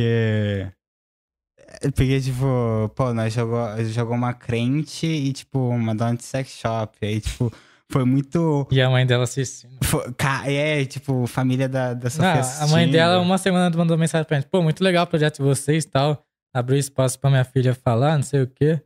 [1.94, 2.20] Porque.
[2.20, 6.96] Tipo, pô, nós jogou, jogou uma crente e, tipo, uma dona de sex shop.
[7.02, 7.52] Aí, tipo,
[7.90, 8.68] Foi muito.
[8.70, 9.76] E a mãe dela assistindo.
[9.84, 10.04] foi-
[10.46, 12.92] é, tipo, família da, da Sofia Ah, a mãe assistindo.
[12.92, 14.48] dela, uma semana, mandou mensagem pra gente.
[14.48, 16.24] Pô, muito legal o projeto de vocês e tal.
[16.54, 18.80] Abriu espaço pra minha filha falar, não sei o quê.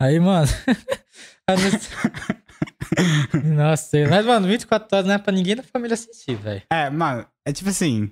[0.00, 0.46] Aí, mano.
[3.44, 6.62] Nossa, mas, mano, 24 horas não é pra ninguém da família assistir, velho.
[6.72, 8.10] É, mano, é tipo assim.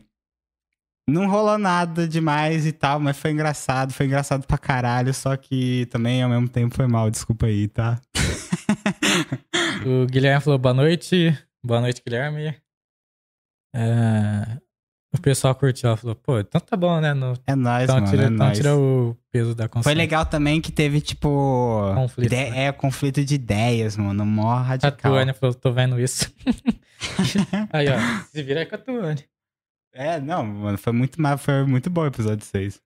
[1.08, 5.86] Não rolou nada demais e tal, mas foi engraçado, foi engraçado pra caralho, só que
[5.86, 8.00] também ao mesmo tempo foi mal, desculpa aí, tá?
[9.86, 11.36] O Guilherme falou boa noite.
[11.64, 12.56] Boa noite, Guilherme.
[13.74, 14.58] É,
[15.14, 17.14] O pessoal curtiu, ela falou, pô, então tá bom, né?
[17.14, 17.34] No...
[17.46, 18.58] É nóis, Então, mano, tira, é então nóis.
[18.58, 19.84] tira o peso da consciência.
[19.90, 21.92] Foi legal também que teve, tipo.
[21.94, 22.64] Conflito, ide- né?
[22.64, 24.26] É, conflito de ideias, mano.
[24.26, 25.12] Mó A radical.
[25.12, 26.32] Tuane falou, tô vendo isso.
[27.72, 29.24] aí, ó, se vira aí com a Tuane.
[29.98, 32.82] É, não, mano, foi muito, ma- foi muito bom o episódio 6.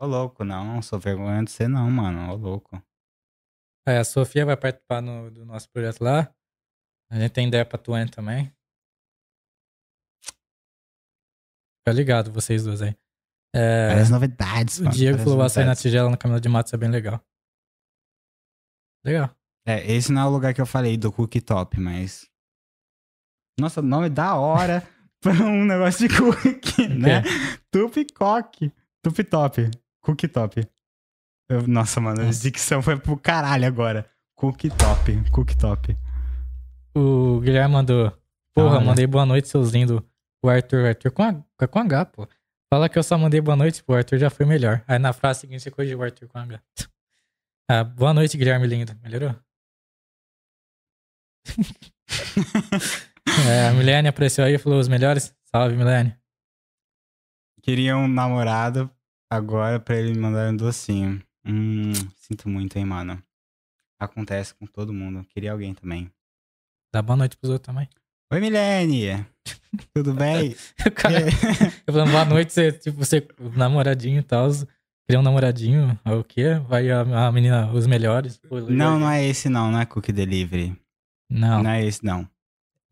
[0.00, 2.32] Ô louco, não, sou vergonha de ser não, mano.
[2.32, 2.80] Ô louco.
[3.86, 6.32] Aí, a Sofia vai participar no- do nosso projeto lá.
[7.10, 8.54] A gente tem ideia pra Tuane também.
[11.80, 12.96] Fica ligado, vocês dois aí.
[13.54, 14.94] É, Várias novidades, o mano.
[14.94, 17.20] Diego várias falou vai sair na tigela no Caminho de Matos, é bem legal.
[19.04, 19.34] Legal.
[19.66, 22.30] É, esse não é o lugar que eu falei do cookie top, mas.
[23.58, 24.82] Nossa, nome da hora
[25.20, 27.22] pra um negócio de cookie, né?
[27.70, 28.72] Tupicoque.
[29.02, 29.70] Tupi top.
[30.02, 30.66] Cookie top.
[31.50, 32.42] Eu- nossa, mano, a Nossa.
[32.42, 34.08] dicção foi pro caralho agora.
[34.36, 35.30] Cookie top.
[35.30, 35.96] Cookie top.
[36.96, 38.12] O Guilherme mandou.
[38.54, 38.84] Porra, Olha.
[38.84, 40.00] mandei boa noite, seus lindos.
[40.42, 42.28] O Arthur, Arthur com, a, com H, pô.
[42.72, 43.92] Fala que eu só mandei boa noite, pô.
[43.92, 44.82] O Arthur já foi melhor.
[44.88, 46.60] Aí na frase seguinte você corrigiu o Arthur com H.
[47.70, 48.96] Ah, boa noite, Guilherme lindo.
[49.02, 49.34] Melhorou?
[53.48, 55.34] é, a Milene apareceu aí e falou os melhores.
[55.44, 56.16] Salve, Milene.
[57.62, 58.90] Queria um namorado
[59.30, 61.22] agora pra ele me mandar um docinho.
[61.44, 63.22] Hum, sinto muito, hein, mano.
[63.98, 65.24] Acontece com todo mundo.
[65.28, 66.10] Queria alguém também.
[66.92, 67.88] Dá boa noite pros outros também.
[68.32, 69.26] Oi, Milene!
[69.94, 70.54] Tudo bem?
[70.94, 71.16] Cara,
[71.86, 74.48] eu falando boa noite, você, tipo, você, namoradinho e tal.
[75.06, 76.54] Queria um namoradinho, é o quê?
[76.68, 78.40] Vai a, a menina, os melhores.
[78.68, 80.76] Não, não é esse não, não é Cookie Delivery.
[81.28, 82.28] Não, Não é esse não.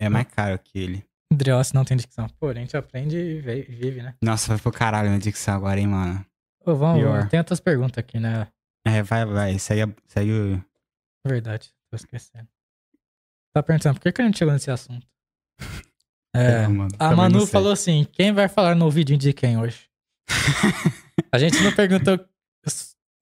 [0.00, 1.04] É mais caro que ele.
[1.32, 2.26] Drios não tem dicção.
[2.40, 4.14] Pô, a gente aprende e ve- vive, né?
[4.22, 6.24] Nossa, vai pro caralho minha dicção agora, hein, mano.
[6.64, 7.28] Ô, vamos, Pior.
[7.28, 8.46] tem outras perguntas aqui, né?
[8.86, 9.58] É, vai, vai.
[9.58, 10.64] Segue, segue o...
[11.26, 12.48] Verdade, tô esquecendo.
[13.54, 15.06] Tá perguntando, por que, que a gente chegou nesse assunto?
[16.36, 19.88] É, É, mano, a Manu falou assim: quem vai falar no vídeo de quem hoje?
[21.32, 22.22] a gente não perguntou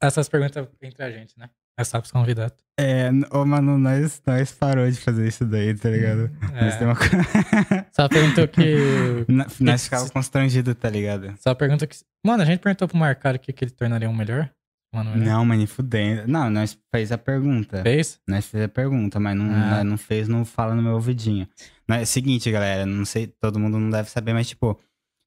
[0.02, 1.48] essas perguntas entre a gente, né?
[1.78, 2.56] É só pros convidados.
[2.78, 6.30] É, ô, mano, nós, nós parou de fazer isso daí, tá ligado?
[6.52, 6.94] Nós É, uma...
[7.92, 9.24] só perguntou que.
[9.28, 11.34] Na- nós ficava constrangido, tá ligado?
[11.38, 11.96] Só perguntou que.
[12.24, 14.50] Mano, a gente perguntou pro Marcaro o que, que ele tornaria um melhor.
[14.94, 15.26] Mano, melhor.
[15.26, 16.26] Não, mas nem fudendo.
[16.26, 17.82] Não, nós fez a pergunta.
[17.82, 18.18] Fez?
[18.28, 19.84] Nós fez a pergunta, mas não, Ah.
[19.84, 21.46] não fez, não fala no meu ouvidinho.
[21.88, 24.78] Mas É o seguinte, galera, não sei, todo mundo não deve saber, mas tipo,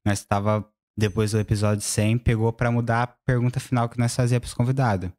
[0.05, 4.39] nós tava, depois do episódio 100, pegou pra mudar a pergunta final que nós fazia
[4.39, 5.09] pros convidados.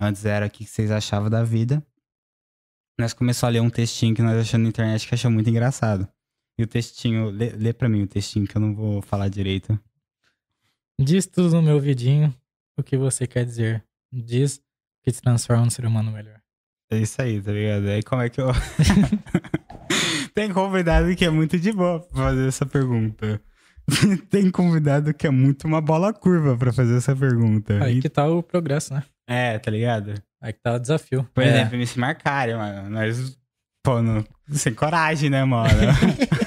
[0.00, 1.84] Antes era o que vocês achavam da vida.
[2.98, 6.08] Nós começamos a ler um textinho que nós achamos na internet que achou muito engraçado.
[6.58, 9.78] E o textinho, lê, lê pra mim o textinho que eu não vou falar direito.
[10.98, 12.34] Diz tudo no meu vidinho
[12.78, 13.84] o que você quer dizer.
[14.12, 14.62] Diz
[15.04, 16.40] que te transforma num ser humano melhor.
[16.90, 17.88] É isso aí, tá ligado?
[17.88, 18.48] Aí como é que eu.
[20.34, 23.40] Tem convidado que é muito de boa pra fazer essa pergunta.
[24.30, 27.82] Tem convidado que é muito uma bola curva pra fazer essa pergunta.
[27.84, 29.02] Aí E- que tá o progresso, né?
[29.28, 30.14] É, tá ligado?
[30.40, 31.28] Aí que tá o desafio.
[31.34, 31.48] Por É.
[31.48, 32.88] exemplo, me se marcarem, mano.
[32.90, 33.36] Nós,
[33.84, 34.24] pô, não...
[34.50, 35.68] sem coragem, né, mano?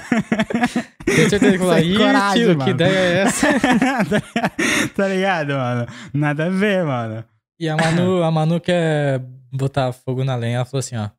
[1.05, 3.47] Tenho certeza que falar, Sem ih, coragem, tio, que mano." ideia é essa?
[4.95, 5.85] tá ligado, mano?
[6.13, 7.25] Nada a ver, mano.
[7.59, 9.19] E a Manu, a Manu quer
[9.51, 10.57] botar fogo na lenha.
[10.57, 11.09] Ela falou assim, ó.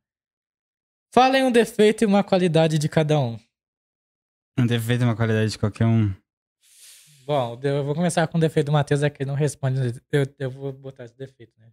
[1.12, 3.38] Falem um defeito e uma qualidade de cada um.
[4.58, 6.14] Um defeito é uma qualidade de qualquer um.
[7.26, 9.78] Bom, eu vou começar com o defeito do Matheus, é que ele não responde.
[10.10, 11.70] Eu, eu vou botar esse defeito, né?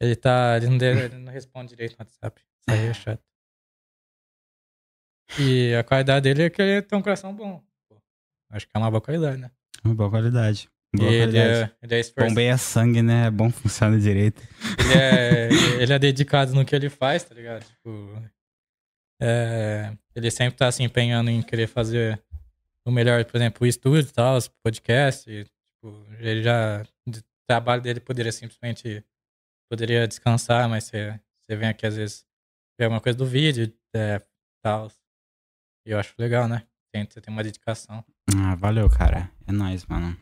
[0.00, 0.56] Ele tá.
[0.56, 2.40] Ele não, de- ele não responde direito no WhatsApp.
[2.40, 3.22] Isso aí é chato.
[5.38, 7.62] E a qualidade dele é que ele tem um coração bom.
[8.50, 9.50] Acho que é uma boa qualidade, né?
[9.84, 10.68] Uma boa qualidade.
[10.96, 11.70] Boa ele qualidade.
[11.80, 12.30] é, ele é esforçado.
[12.30, 13.26] Bombeia sangue, né?
[13.26, 14.42] É bom, funciona direito.
[14.80, 15.48] Ele é,
[15.82, 17.62] ele é dedicado no que ele faz, tá ligado?
[17.62, 18.22] Tipo,
[19.20, 22.18] é, ele sempre tá se empenhando em querer fazer
[22.90, 25.26] o melhor, por exemplo, o estúdio e tal, os podcasts.
[25.26, 26.82] e, tipo, ele já.
[27.06, 27.12] O
[27.46, 29.04] trabalho dele poderia simplesmente.
[29.70, 32.24] Poderia descansar, mas você, você vem aqui às vezes
[32.78, 34.20] ver alguma coisa do vídeo é,
[34.62, 34.90] tal.
[35.86, 36.62] E eu acho legal, né?
[36.92, 38.02] Tem, você tem uma dedicação.
[38.34, 39.30] Ah, valeu, cara.
[39.46, 40.16] É nóis, mano.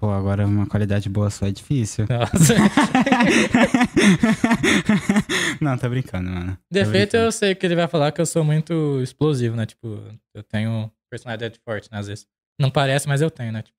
[0.00, 2.06] Pô, agora uma qualidade boa só é difícil.
[2.08, 2.54] Nossa.
[5.60, 6.56] Não, tô brincando, mano.
[6.70, 7.24] Defeito brincando.
[7.24, 9.66] eu sei que ele vai falar que eu sou muito explosivo, né?
[9.66, 10.02] Tipo,
[10.34, 11.98] eu tenho personalidade forte, né?
[11.98, 12.26] Às vezes.
[12.58, 13.62] Não parece, mas eu tenho, né?
[13.62, 13.78] Tipo,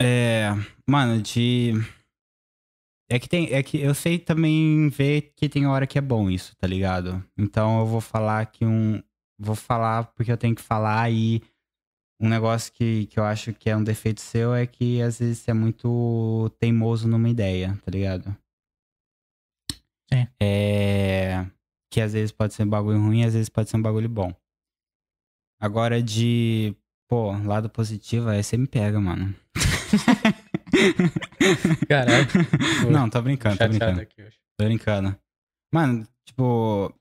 [0.00, 0.50] É,
[0.88, 1.72] mano, de.
[3.08, 3.52] É que tem.
[3.52, 7.22] É que eu sei também ver que tem hora que é bom isso, tá ligado?
[7.36, 9.02] Então eu vou falar que um.
[9.38, 11.42] Vou falar porque eu tenho que falar e
[12.20, 15.38] um negócio que, que eu acho que é um defeito seu é que às vezes
[15.38, 18.34] você é muito teimoso numa ideia, tá ligado?
[20.12, 20.28] Sim.
[20.40, 21.46] É.
[21.90, 24.32] Que às vezes pode ser um bagulho ruim, às vezes pode ser um bagulho bom.
[25.60, 26.74] Agora de.
[27.08, 29.34] Pô, lado positivo, aí você me pega, mano.
[31.88, 32.26] Caralho.
[32.90, 34.00] Não, tô brincando, tô brincando.
[34.00, 34.38] aqui hoje.
[34.58, 35.16] Tô brincando.
[35.72, 36.92] Mano, tipo.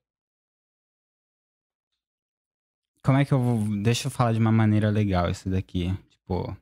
[3.03, 3.81] Como é que eu vou.
[3.81, 5.91] Deixa eu falar de uma maneira legal isso daqui.
[6.09, 6.55] Tipo.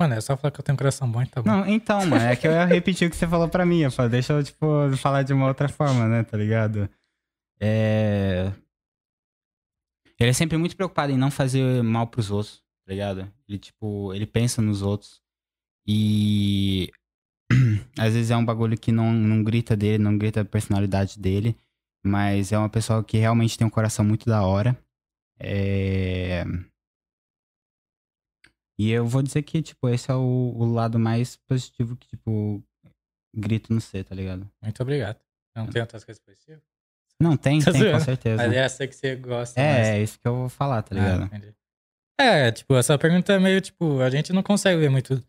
[0.00, 1.50] Mano, é só falar que eu tenho um coração bom e tá bom.
[1.50, 3.80] Não, então, mano, é que eu ia repetir o que você falou pra mim.
[3.80, 6.88] Eu falei, deixa eu, tipo, falar de uma outra forma, né, tá ligado?
[7.60, 8.50] É.
[10.20, 13.32] Ele é sempre muito preocupado em não fazer mal pros outros, tá ligado?
[13.48, 15.22] Ele, tipo, ele pensa nos outros.
[15.86, 16.90] E.
[17.98, 21.56] Às vezes é um bagulho que não, não grita dele, não grita a personalidade dele.
[22.04, 24.76] Mas é uma pessoa que realmente tem um coração muito da hora.
[25.38, 26.44] É.
[28.78, 32.62] E eu vou dizer que, tipo, esse é o, o lado mais positivo que, tipo,
[33.34, 34.50] grito no C, tá ligado?
[34.62, 35.18] Muito obrigado.
[35.56, 36.69] Eu não tenho outras coisas positivas.
[37.20, 38.36] Não, tem, Tá tem, com certeza.
[38.42, 39.88] Mas é essa que você gosta mais.
[39.88, 41.24] É, é isso que eu vou falar, tá Ah, ligado?
[41.24, 41.54] entendi.
[42.20, 45.22] É, tipo, essa pergunta é meio, tipo, a gente não consegue ver muito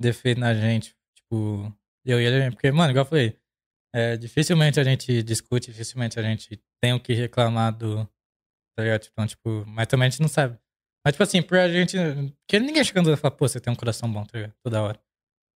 [0.00, 0.94] defeito na gente.
[1.16, 1.72] Tipo,
[2.04, 3.38] eu e ele, porque, mano, igual eu falei,
[3.94, 8.04] é, dificilmente a gente discute, dificilmente a gente tem o que reclamar do.
[8.76, 9.02] Tá ligado?
[9.02, 10.58] Tipo, então, tipo, mas também a gente não sabe.
[11.04, 11.96] Mas, tipo assim, pra gente.
[12.46, 14.54] Porque ninguém chegando e fala, pô, você tem um coração bom, tá ligado?
[14.62, 15.00] Toda hora.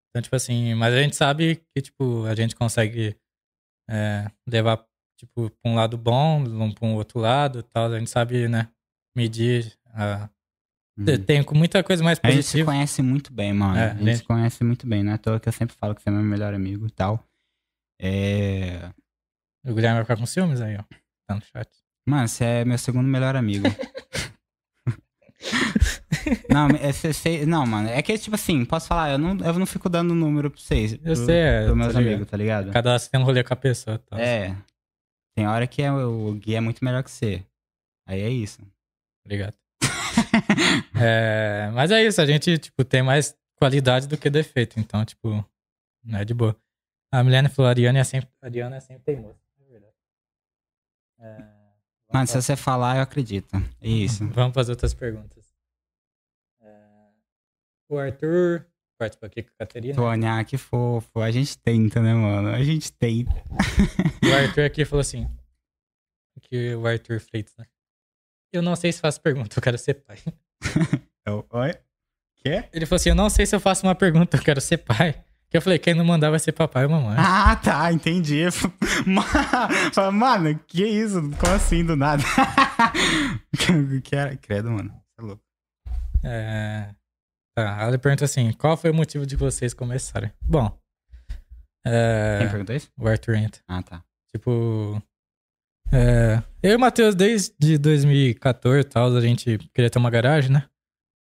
[0.10, 3.16] Então, tipo assim, mas a gente sabe que, tipo, a gente consegue
[3.90, 4.86] é, levar,
[5.18, 7.92] tipo, pra um lado bom, pra um outro lado e tal.
[7.92, 8.70] A gente sabe, né,
[9.16, 9.74] medir.
[9.94, 10.30] A...
[10.98, 11.06] Uhum.
[11.26, 12.72] Tem com muita coisa mais A gente se positiva.
[12.72, 13.78] conhece muito bem, mano.
[13.78, 15.76] É, a gente gente- se conhece muito bem, não é à toa que eu sempre
[15.76, 17.24] falo que você é meu melhor amigo e tal.
[18.02, 18.90] É...
[19.66, 20.84] O Guilherme vai ficar com ciúmes aí, ó.
[21.28, 21.70] Tá no chat.
[22.08, 23.66] Mano, você é meu segundo melhor amigo.
[26.50, 29.54] não, é, cê- cê- não, mano, é que tipo assim, posso falar, eu não, eu
[29.60, 30.94] não fico dando número pra vocês.
[30.94, 32.72] Eu pro- sei, é, pros meus tá amigos, tá ligado?
[32.72, 34.00] Cada tem um rolê com a pessoa.
[34.00, 34.20] tal.
[34.20, 34.56] É.
[35.38, 37.46] Tem hora que é, o Gui é muito melhor que você.
[38.08, 38.60] Aí é isso.
[39.24, 39.56] Obrigado.
[41.00, 44.80] É, mas é isso, a gente, tipo, tem mais qualidade do que defeito.
[44.80, 45.46] Então, tipo,
[46.04, 46.56] não é de boa.
[47.12, 49.40] A Milene falou, a Ariana é sempre, a Ariana é sempre teimosa.
[49.60, 49.94] É verdade.
[51.20, 51.44] É,
[52.12, 53.56] Mano, se você falar, eu acredito.
[53.80, 54.28] É isso.
[54.30, 55.54] Vamos fazer outras perguntas.
[56.62, 57.10] É,
[57.88, 58.66] o Arthur
[58.98, 59.96] participa aqui com a Caterina.
[59.96, 61.22] Tônia, que fofo.
[61.22, 62.50] A gente tenta, né, mano?
[62.50, 63.32] A gente tenta.
[64.24, 65.28] O Arthur aqui falou assim.
[66.42, 67.66] Que o Arthur Freitas, né?
[68.54, 70.18] Eu não sei se faço pergunta, eu quero ser pai.
[71.26, 71.74] Eu- Oi?
[72.38, 72.64] Quê?
[72.72, 75.14] Ele falou assim: Eu não sei se eu faço uma pergunta, eu quero ser pai.
[75.50, 77.16] Que eu falei: Quem não mandar vai ser papai ou mamãe.
[77.20, 78.44] Ah, tá, entendi.
[80.14, 81.22] Mano, que isso?
[81.38, 82.24] Como assim, do nada?
[84.04, 84.36] que era?
[84.38, 84.90] Credo, mano.
[84.90, 85.44] Você é louco.
[86.24, 86.90] É...
[87.58, 90.32] Tá, ela pergunta assim: Qual foi o motivo de vocês começarem?
[90.40, 90.72] Bom,
[91.84, 92.38] é...
[92.42, 92.88] Quem perguntou isso?
[92.96, 93.60] o Arthur entra.
[93.68, 94.04] Ah, tá.
[94.32, 95.02] Tipo.
[95.92, 100.52] é, Eu e o Matheus, desde 2014 e tal, a gente queria ter uma garagem,
[100.52, 100.66] né?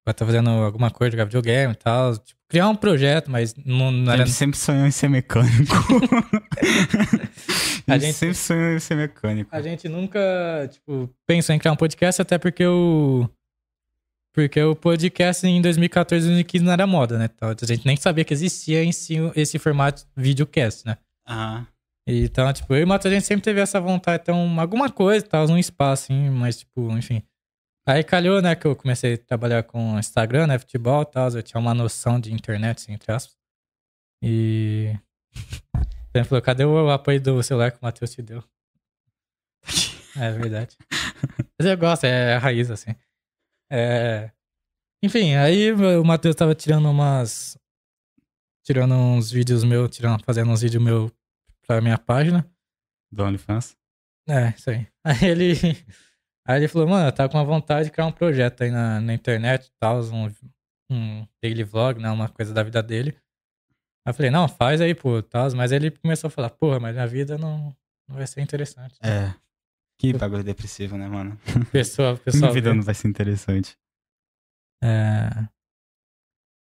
[0.04, 2.18] Pra estar fazendo alguma coisa, jogar videogame e tal.
[2.18, 4.26] Tipo, criar um projeto, mas não, não A era.
[4.26, 5.74] gente sempre sonhou em ser mecânico.
[7.88, 9.50] a, A gente gente- sempre sonhou em ser mecânico.
[9.56, 10.20] A gente nunca,
[10.70, 13.30] tipo, pensou em criar um podcast, até porque o.
[14.36, 17.30] Porque o podcast em 2014 e 2015 não era moda, né?
[17.34, 20.98] Então, a gente nem sabia que existia em si esse formato videocast, né?
[21.26, 21.66] Aham.
[22.06, 24.60] Então, tipo, eu e o Matheus, a gente sempre teve essa vontade de ter um,
[24.60, 27.24] alguma coisa, tal, um espaço, assim, mas, tipo, enfim.
[27.88, 31.42] Aí calhou, né, que eu comecei a trabalhar com Instagram, né, futebol e tal, eu
[31.42, 33.38] tinha uma noção de internet, assim, entre aspas.
[34.22, 34.94] E...
[36.14, 38.44] Ele falou, cadê o apoio do celular que o Matheus te deu?
[40.18, 40.78] É verdade.
[41.60, 42.96] Mas eu gosto, é a raiz, assim.
[43.72, 44.32] É...
[45.04, 47.58] Enfim, aí o Matheus tava tirando umas...
[48.64, 51.12] Tirando uns vídeos meus, tirando, fazendo uns vídeos meus
[51.68, 52.50] pra minha página.
[53.12, 53.78] Do OnlyFans?
[54.28, 54.88] É, isso aí.
[55.06, 55.54] Aí ele.
[56.48, 59.02] Aí ele falou, mano, eu tava com uma vontade de criar um projeto aí na,
[59.02, 60.32] na internet e tal, um,
[60.92, 62.10] um daily vlog, né?
[62.12, 63.18] Uma coisa da vida dele.
[64.06, 65.52] Aí eu falei, não, faz aí, pô, tal.
[65.56, 67.76] Mas ele começou a falar, porra, mas minha vida não,
[68.08, 68.96] não vai ser interessante.
[69.02, 69.34] É.
[70.00, 71.38] Que bagulho depressivo, né, mano?
[71.72, 72.54] Pessoa, Minha pessoal.
[72.54, 73.78] vida não vai ser interessante.
[74.84, 75.30] É...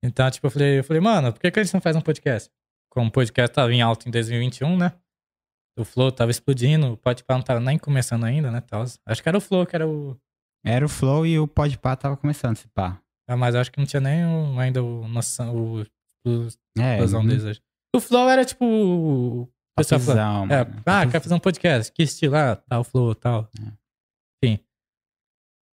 [0.03, 2.01] Então, tipo, eu falei, eu falei, mano, por que, que a gente não faz um
[2.01, 2.49] podcast?
[2.91, 4.93] Como o podcast tava em alta em 2021, né?
[5.77, 8.61] O Flow tava explodindo, o Podpah não tava nem começando ainda, né?
[8.61, 8.85] Tal.
[9.05, 10.17] Acho que era o Flow que era o.
[10.63, 13.01] Era o Flow e o Podpah tava começando, se pá.
[13.27, 16.47] Ah, mas eu acho que não tinha nem o- ainda o noção, o, o
[16.79, 17.27] É, explosão uhum.
[17.27, 17.61] deles hoje.
[17.95, 19.49] O Flow era tipo.
[19.77, 21.91] Pessoal Popzão, É, ah, Pop- quer fazer um podcast?
[21.91, 22.35] Que estilo?
[22.35, 23.49] Ah, tal, flow, tal.
[23.59, 23.73] É.
[24.43, 24.63] Enfim.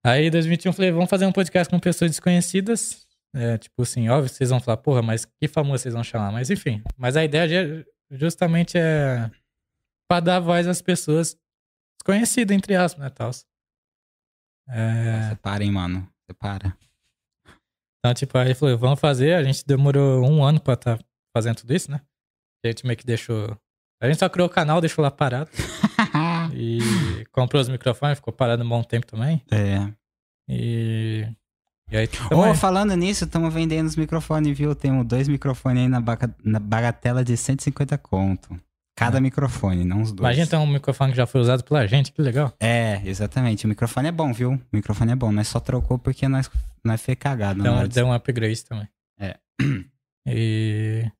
[0.05, 3.07] Aí, em 2021, eu falei, vamos fazer um podcast com pessoas desconhecidas.
[3.35, 6.33] É, tipo assim, óbvio vocês vão falar, porra, mas que famoso vocês vão chamar?
[6.33, 6.83] Mas enfim.
[6.99, 9.31] Mas a ideia ju- justamente é
[10.11, 11.39] pra dar voz às pessoas
[11.99, 13.31] desconhecidas, entre aspas, né, tal.
[14.69, 16.13] É, Separa, hein, mano.
[16.29, 16.77] Separa.
[18.01, 19.35] então, tipo, aí ele falou, vamos fazer.
[19.35, 20.99] A gente demorou um ano pra estar
[21.35, 22.01] fazendo tudo isso, né?
[22.65, 23.57] A gente meio que deixou...
[24.03, 25.49] A gente só criou o canal, deixou lá parado.
[26.55, 29.41] E comprou os microfones, ficou parado um bom tempo também.
[29.51, 29.91] é.
[30.49, 31.27] E.
[31.91, 32.55] E aí, aí.
[32.57, 34.75] falando nisso, estamos vendendo os microfones, viu?
[34.75, 38.57] Temos dois microfones aí na, baca- na bagatela de 150 conto.
[38.97, 40.21] Cada microfone, não os dois.
[40.37, 42.53] Imagina ter um microfone que já foi usado pela gente, que legal.
[42.61, 43.65] É, exatamente.
[43.67, 44.53] O microfone é bom, viu?
[44.53, 45.31] O microfone é bom.
[45.33, 46.51] Nós só trocou porque nós,
[46.85, 47.61] nós foi cagado.
[47.61, 48.89] Então deu um upgrade também.
[49.21, 49.37] É.
[50.27, 51.11] E.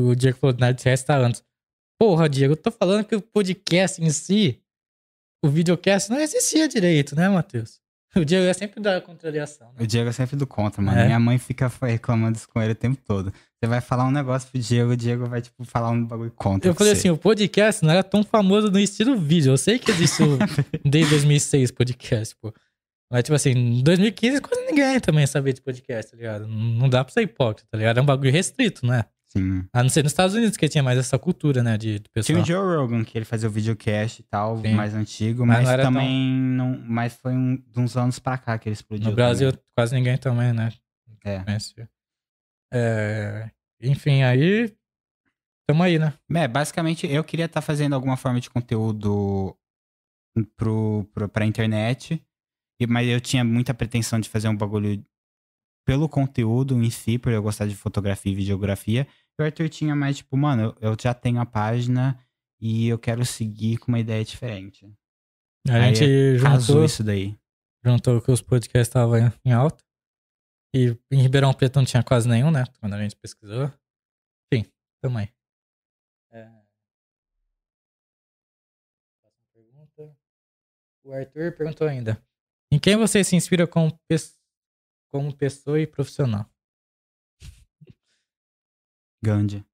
[0.00, 1.42] O Diego falou do Nerdcast tá antes.
[2.00, 4.62] Porra, Diego, eu tô falando que o podcast em si,
[5.44, 7.80] o videocast não existia direito, né, Matheus?
[8.16, 9.82] O Diego é sempre da contrariação, né?
[9.82, 10.98] O Diego é sempre do contra, mano.
[10.98, 11.06] É.
[11.06, 13.30] Minha mãe fica reclamando isso com ele o tempo todo.
[13.30, 16.70] Você vai falar um negócio pro Diego, o Diego vai, tipo, falar um bagulho contra.
[16.70, 17.00] Eu falei você.
[17.00, 19.52] assim, o podcast não era tão famoso no estilo vídeo.
[19.52, 20.38] Eu sei que existe o,
[20.88, 22.52] desde 2006 podcast, pô.
[23.10, 26.46] Mas, tipo assim, em 2015 quase ninguém também sabia de podcast, tá ligado?
[26.46, 27.98] Não dá pra ser hipócrita, tá ligado?
[27.98, 29.04] É um bagulho restrito, né?
[29.30, 29.68] Sim.
[29.72, 32.40] A não ser nos Estados Unidos que tinha mais essa cultura, né, de, Tinha pessoal.
[32.40, 34.74] o Joe Rogan, que ele fazia o videocast e tal, Sim.
[34.74, 36.78] mais antigo, Mas mas, não também não.
[36.86, 39.10] Mas foi um, de uns anos pra cá que ele explodiu.
[39.10, 39.64] No Brasil, também.
[39.76, 40.72] quase ninguém também, né?
[41.24, 41.44] É.
[42.72, 43.50] É,
[43.82, 44.74] Enfim, aí...
[45.66, 46.14] Tamo aí, né?
[46.34, 49.54] É, basicamente, eu queria estar fazendo alguma forma de conteúdo
[50.56, 52.22] pro, pro, pra internet,
[52.88, 55.04] mas eu tinha muita pretensão de fazer um bagulho
[55.88, 59.06] pelo conteúdo em si, por eu gostar de fotografia e videografia.
[59.38, 62.22] E o Arthur tinha mais, tipo, mano, eu, eu já tenho a página
[62.60, 64.84] e eu quero seguir com uma ideia diferente.
[65.66, 67.34] A Aí gente juntou, isso daí.
[67.82, 69.82] juntou que os podcasts estavam em- alta.
[70.76, 72.64] E em Ribeirão Preto não tinha quase nenhum, né?
[72.80, 73.72] Quando a gente pesquisou.
[74.52, 74.70] Enfim,
[75.00, 75.30] tamo aí.
[76.30, 76.50] É...
[81.02, 82.22] O Arthur perguntou ainda.
[82.70, 83.98] Em quem você se inspira como,
[85.10, 86.46] como pessoa e profissional?
[89.22, 89.64] Gandhi.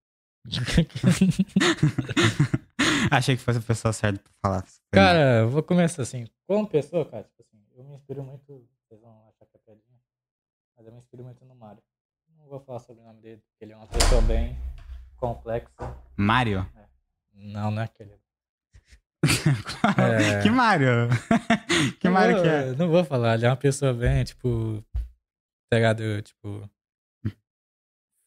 [3.10, 4.64] Achei que fosse a pessoa certa pra falar.
[4.92, 6.26] Cara, eu vou começar assim.
[6.46, 8.66] Como pessoa, cara, tipo assim, eu me inspiro muito.
[8.88, 9.98] Vocês vão achar que é piadinha.
[10.76, 11.82] Mas eu me inspiro muito no Mário.
[12.36, 14.56] Não vou falar sobre o nome dele, porque ele é uma pessoa bem
[15.16, 15.70] complexa.
[16.16, 16.68] Mário?
[17.32, 18.12] Não, não é aquele.
[19.98, 20.42] É.
[20.42, 21.08] que Mário?
[22.00, 22.72] que Não vou- que é?
[22.74, 24.82] Não vou falar, ele é uma pessoa bem, tipo.
[25.74, 26.22] Tá ligado?
[26.22, 26.70] Tipo.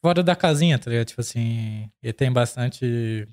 [0.04, 1.08] Fora da casinha, tá ligado?
[1.08, 1.90] Tipo assim.
[2.04, 3.26] Ele tem bastante.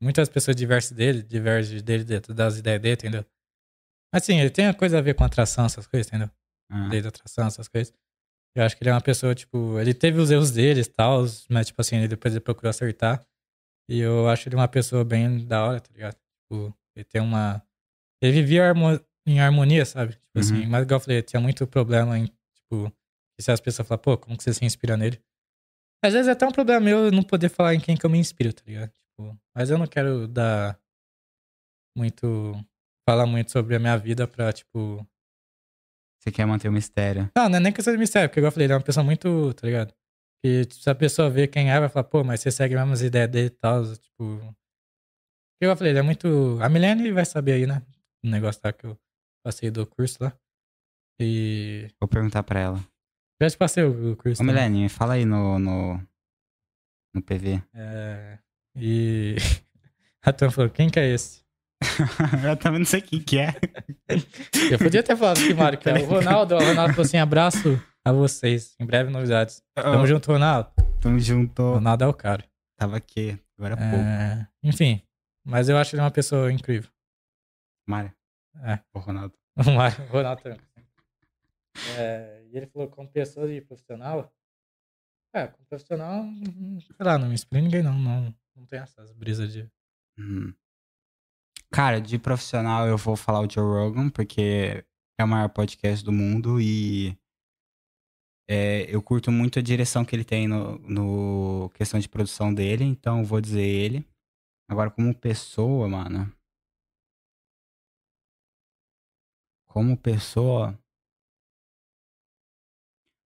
[0.00, 3.24] Muitas pessoas diversas dele, divergem dele dentro das ideias dele, entendeu?
[4.14, 6.30] Assim, ele tem a coisa a ver com atração, essas coisas, entendeu?
[6.70, 7.92] Ah, lei da atração, essas coisas.
[8.56, 11.24] Eu acho que ele é uma pessoa, tipo, ele teve os erros dele e tal,
[11.48, 13.24] mas, tipo assim, ele depois ele procurou acertar.
[13.88, 16.16] E eu acho ele uma pessoa bem da hora, tá ligado?
[16.42, 17.62] Tipo, ele tem uma.
[18.22, 18.72] Ele vivia
[19.26, 20.14] em harmonia, sabe?
[20.14, 20.68] Tipo assim, Uhum.
[20.70, 22.92] mas igual eu falei, tinha muito problema em, tipo,
[23.36, 25.20] que se as pessoas falam, pô, como que você se inspira nele?
[26.04, 28.18] Às vezes é até um problema meu não poder falar em quem que eu me
[28.18, 28.90] inspiro, tá ligado?
[28.90, 30.78] Tipo, mas eu não quero dar
[31.96, 32.52] muito.
[33.08, 35.06] falar muito sobre a minha vida pra, tipo,
[36.20, 37.30] Você quer manter o mistério.
[37.36, 39.04] não, não é nem questão de mistério, porque igual eu falei, ele é uma pessoa
[39.04, 39.94] muito, tá ligado?
[40.44, 42.80] E tipo, se a pessoa ver quem é, vai falar, pô, mas você segue as
[42.80, 44.54] mesmas ideias dele e tal, tipo...
[45.62, 46.58] Eu falei, ele é muito...
[46.60, 47.80] A Milene vai saber aí, né?
[48.22, 48.98] O negócio lá que eu
[49.42, 50.36] passei do curso lá.
[51.18, 51.88] E...
[51.98, 52.93] Vou perguntar pra ela.
[53.40, 54.42] Já te passei o curso.
[54.42, 54.46] Ô?
[54.46, 56.00] Milene, fala aí no, no,
[57.14, 57.62] no PV.
[57.74, 58.38] É...
[58.76, 59.36] E...
[60.26, 61.44] A Tam falou, quem que é esse?
[62.48, 63.48] eu também não sei quem que é.
[64.72, 66.54] Eu podia ter falado que Mário que é o Ronaldo.
[66.54, 68.74] O Ronaldo falou assim, abraço a vocês.
[68.80, 69.62] Em breve novidades.
[69.74, 70.70] Tamo junto, Ronaldo.
[71.02, 71.62] Tamo junto.
[71.74, 72.42] Ronaldo é o cara.
[72.78, 73.96] Tava aqui, agora há pouco.
[73.96, 75.02] É, enfim,
[75.44, 76.90] mas eu acho ele uma pessoa incrível.
[77.86, 78.12] Mário,
[78.62, 79.34] É, o Ronaldo.
[79.56, 80.60] o Mário- o Ronaldo também.
[81.98, 84.32] É, ele falou como pessoa e profissional.
[85.34, 86.24] É, como profissional,
[86.96, 87.98] sei lá, não me inspira ninguém, não.
[87.98, 89.68] Não, não tem essas brisas de.
[90.18, 90.54] Hum.
[91.72, 94.84] Cara, de profissional eu vou falar o Joe Rogan, porque
[95.18, 97.16] é o maior podcast do mundo e
[98.48, 102.84] É, eu curto muito a direção que ele tem no, no questão de produção dele,
[102.84, 104.06] então vou dizer ele.
[104.68, 106.30] Agora, como pessoa, mano.
[109.66, 110.78] Como pessoa.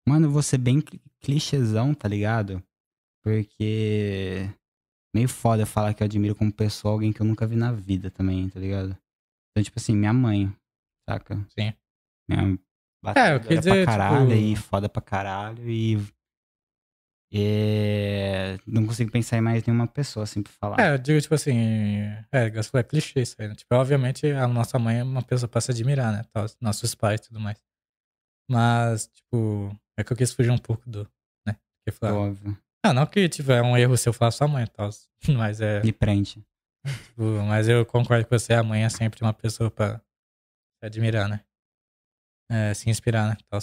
[0.09, 2.63] Mano, eu vou ser bem cli- clichêzão, tá ligado?
[3.25, 4.49] Porque.
[5.15, 8.11] Meio foda falar que eu admiro como pessoa alguém que eu nunca vi na vida
[8.11, 8.97] também, tá ligado?
[9.51, 10.55] Então, tipo assim, minha mãe,
[11.09, 11.37] saca?
[11.59, 11.73] Sim.
[12.29, 12.59] Minha
[13.17, 15.97] É, eu quis dizer, pra caralho tipo- e foda pra caralho e.
[17.33, 20.81] é, Não consigo pensar em mais nenhuma pessoa assim pra falar.
[20.81, 23.55] É, eu digo, tipo assim, é, é clichê isso aí, né?
[23.55, 26.23] Tipo, obviamente a nossa mãe é uma pessoa pra se admirar, né?
[26.61, 27.59] Nossos pais e tudo mais.
[28.51, 31.09] Mas, tipo, é que eu quis fugir um pouco do,
[31.47, 31.57] né?
[31.87, 32.57] Que falar, Óbvio.
[32.85, 34.89] ah, não que tiver um erro se eu falar sua mãe e tal,
[35.37, 36.45] mas é, Me prende.
[36.87, 41.29] tipo, mas eu concordo com você, a mãe é sempre uma pessoa pra se admirar,
[41.29, 41.41] né?
[42.51, 43.37] É, se inspirar, né?
[43.51, 43.61] Tal.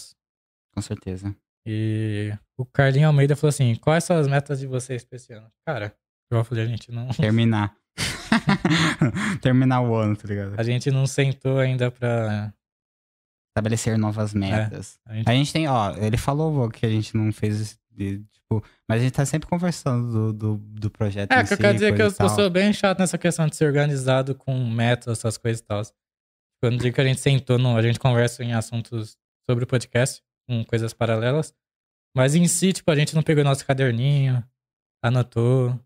[0.75, 1.35] Com certeza.
[1.65, 5.51] E o Carlinho Almeida falou assim, quais são as metas de vocês pra esse ano?
[5.65, 5.95] Cara,
[6.29, 7.07] eu falei, a gente não...
[7.09, 7.75] Terminar.
[9.41, 10.59] Terminar o ano, tá ligado?
[10.59, 12.53] A gente não sentou ainda pra.
[13.55, 14.99] Estabelecer novas metas.
[15.05, 18.61] A gente, A gente tem, ó, ele falou que a gente não fez de- tipo,
[18.87, 21.31] mas a gente tá sempre conversando do, do, do projeto.
[21.31, 23.47] é, que eu si, quero dizer que coisa eu, eu sou bem chato nessa questão
[23.47, 25.81] de ser organizado com metas, essas coisas e tal.
[26.61, 29.17] Quando digo que a gente sentou, no, a gente conversa em assuntos
[29.49, 31.53] sobre o podcast, com coisas paralelas.
[32.15, 34.43] Mas em si, tipo, a gente não pegou nosso caderninho,
[35.01, 35.79] anotou.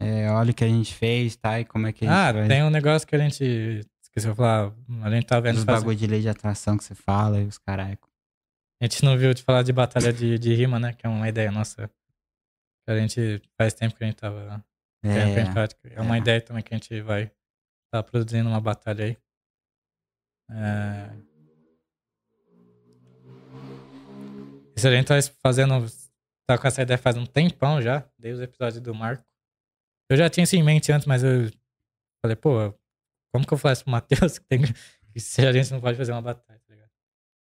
[0.00, 1.58] É, olha o que a gente fez, tá?
[1.58, 3.84] E como é que a gente Ah, tem um negócio que a gente
[4.18, 4.72] esqueceu de falar.
[5.02, 7.44] A gente tá vendo Os fazer- bagulho de lei de atração que você fala e
[7.46, 7.98] os caralho.
[8.80, 10.92] A gente não viu de falar de batalha de, de rima, né?
[10.92, 11.88] Que é uma ideia nossa.
[12.86, 14.64] Que a gente faz tempo que a gente tava
[15.02, 15.88] É, prática.
[15.92, 16.20] É uma é.
[16.20, 17.30] ideia também que a gente vai
[17.86, 19.16] estar produzindo uma batalha aí.
[20.50, 21.10] É...
[24.76, 25.84] Isso a gente tá fazendo.
[26.46, 29.24] Tá com essa ideia faz um tempão já, desde o episódio do Marco.
[30.08, 31.50] Eu já tinha isso em mente antes, mas eu
[32.22, 32.72] falei, pô,
[33.32, 34.60] como que eu faço pro Matheus que tem.
[35.12, 36.90] que se a gente não pode fazer uma batalha, tá ligado?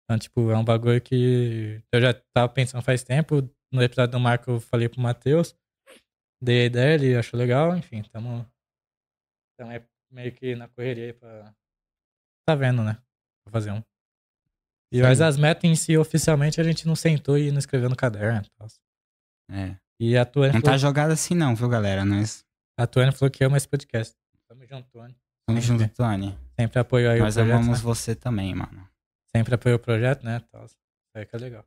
[0.04, 3.48] Então, tipo, é um bagulho que eu já tava pensando faz tempo.
[3.72, 5.54] No episódio do Marco eu falei pro Matheus,
[6.42, 8.44] dei a ideia, ele achou legal, enfim, tamo.
[9.56, 11.54] Tamo aí meio que na correria aí pra.
[12.46, 12.94] Tá vendo, né?
[13.44, 13.82] Pra fazer um.
[14.92, 15.02] E Sim.
[15.02, 18.42] mas as metas em si, oficialmente, a gente não sentou e não escreveu no caderno
[18.58, 18.66] tal.
[19.52, 19.76] é.
[20.02, 22.06] E a Tuane, Não falou, tá jogado assim não, viu, galera?
[22.06, 22.42] Nós
[22.78, 24.16] a Tuane falou que ama esse podcast.
[24.48, 25.14] Tamo junto, Tuane.
[25.55, 25.78] Sempre.
[25.78, 26.38] juntos, Tony.
[26.59, 27.55] Sempre apoiou aí Nós o projeto.
[27.55, 27.84] amamos né?
[27.84, 28.88] você também, mano.
[29.34, 30.44] Sempre apoiou o projeto, né?
[30.64, 30.76] Isso
[31.14, 31.64] aí que é legal.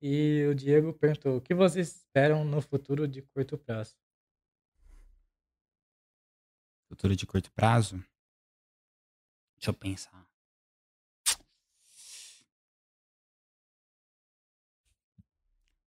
[0.00, 3.96] E o Diego perguntou: o que vocês esperam no futuro de curto prazo?
[6.88, 7.96] Futuro de curto prazo?
[9.56, 10.26] Deixa eu pensar.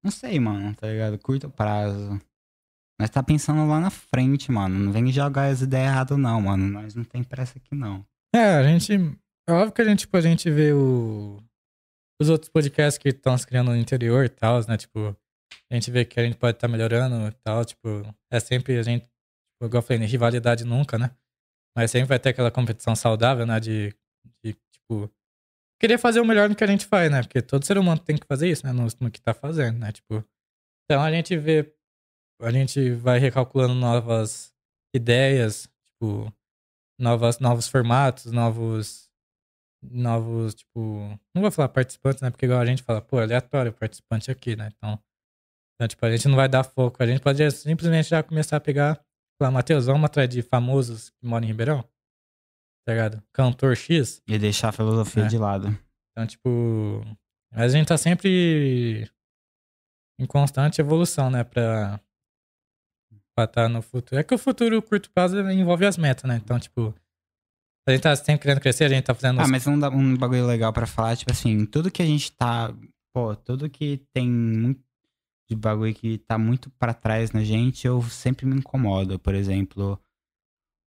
[0.02, 1.18] Não sei, mano, tá ligado?
[1.20, 2.22] Curto prazo.
[3.00, 4.78] Nós tá pensando lá na frente, mano.
[4.78, 6.66] Não vem jogar as ideias erradas, não, mano.
[6.68, 8.06] Nós não tem pressa aqui, não.
[8.34, 8.94] É, a gente.
[9.48, 11.40] É óbvio que a gente, tipo, a gente vê o,
[12.20, 14.78] os outros podcasts que estão se criando no interior e tal, né?
[14.78, 15.16] Tipo,
[15.70, 17.64] a gente vê que a gente pode estar melhorando e tal.
[17.66, 17.88] Tipo,
[18.32, 19.04] é sempre a gente.
[19.04, 21.12] Tipo, igual eu falei, rivalidade nunca, né?
[21.78, 23.60] Mas sempre vai ter aquela competição saudável, né?
[23.60, 23.94] De,
[24.44, 25.12] de tipo.
[25.80, 27.22] Querer fazer o melhor no que a gente faz, né?
[27.22, 28.72] Porque todo ser humano tem que fazer isso, né?
[28.72, 29.92] No, no que tá fazendo, né?
[29.92, 30.24] Tipo.
[30.86, 31.74] Então a gente vê.
[32.42, 34.54] A gente vai recalculando novas
[34.94, 36.32] ideias, tipo.
[37.00, 39.10] Novas, novos formatos, novos.
[39.84, 41.20] Novos, tipo.
[41.34, 42.30] Não vou falar participantes, né?
[42.30, 44.70] Porque igual a gente fala, pô, aleatório o participante aqui, né?
[44.76, 45.00] Então.
[45.76, 47.02] Então, tipo, a gente não vai dar foco.
[47.04, 49.04] A gente pode simplesmente já começar a pegar.
[49.38, 51.82] Falar, Matheus, vamos atrás de famosos que moram em Ribeirão?
[52.88, 53.22] Tá ligado?
[53.34, 54.22] Cantor X.
[54.28, 55.28] E deixar a filosofia É.
[55.28, 55.68] de lado.
[56.12, 57.02] Então, tipo.
[57.54, 59.10] Mas a gente tá sempre
[60.20, 61.44] em constante evolução, né?
[61.44, 62.00] Pra
[63.36, 64.20] pra estar no futuro.
[64.20, 66.40] É que o futuro, curto prazo, envolve as metas, né?
[66.44, 66.94] Então, tipo.
[67.88, 69.40] A gente tá sempre querendo crescer, a gente tá fazendo.
[69.40, 72.32] Ah, os- mas um, um bagulho legal pra falar, tipo assim, tudo que a gente
[72.32, 72.74] tá.
[73.14, 74.84] Pô, tudo que tem muito
[75.48, 79.20] de bagulho que tá muito pra trás na gente, eu sempre me incomodo.
[79.20, 80.00] Por exemplo,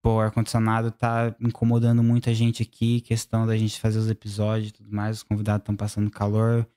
[0.03, 4.73] pô, o ar-condicionado tá incomodando muita gente aqui, questão da gente fazer os episódios e
[4.73, 6.69] tudo mais, os convidados estão passando calor.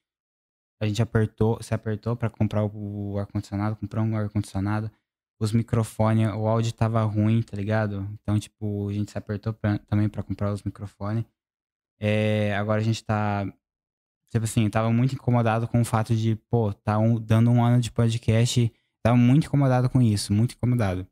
[0.79, 4.91] A gente apertou, se apertou pra comprar o, o ar-condicionado, comprou um ar-condicionado.
[5.41, 8.07] Os microfones, o áudio tava ruim, tá ligado?
[8.21, 11.25] Então, tipo, a gente se apertou pra- também pra comprar os microfones.
[11.99, 13.45] É, agora a gente tá.
[14.29, 17.81] Tipo assim, tava muito incomodado com o fato de, pô, tá um- dando um ano
[17.81, 18.71] de podcast.
[19.03, 21.07] Tava muito incomodado com isso, muito incomodado.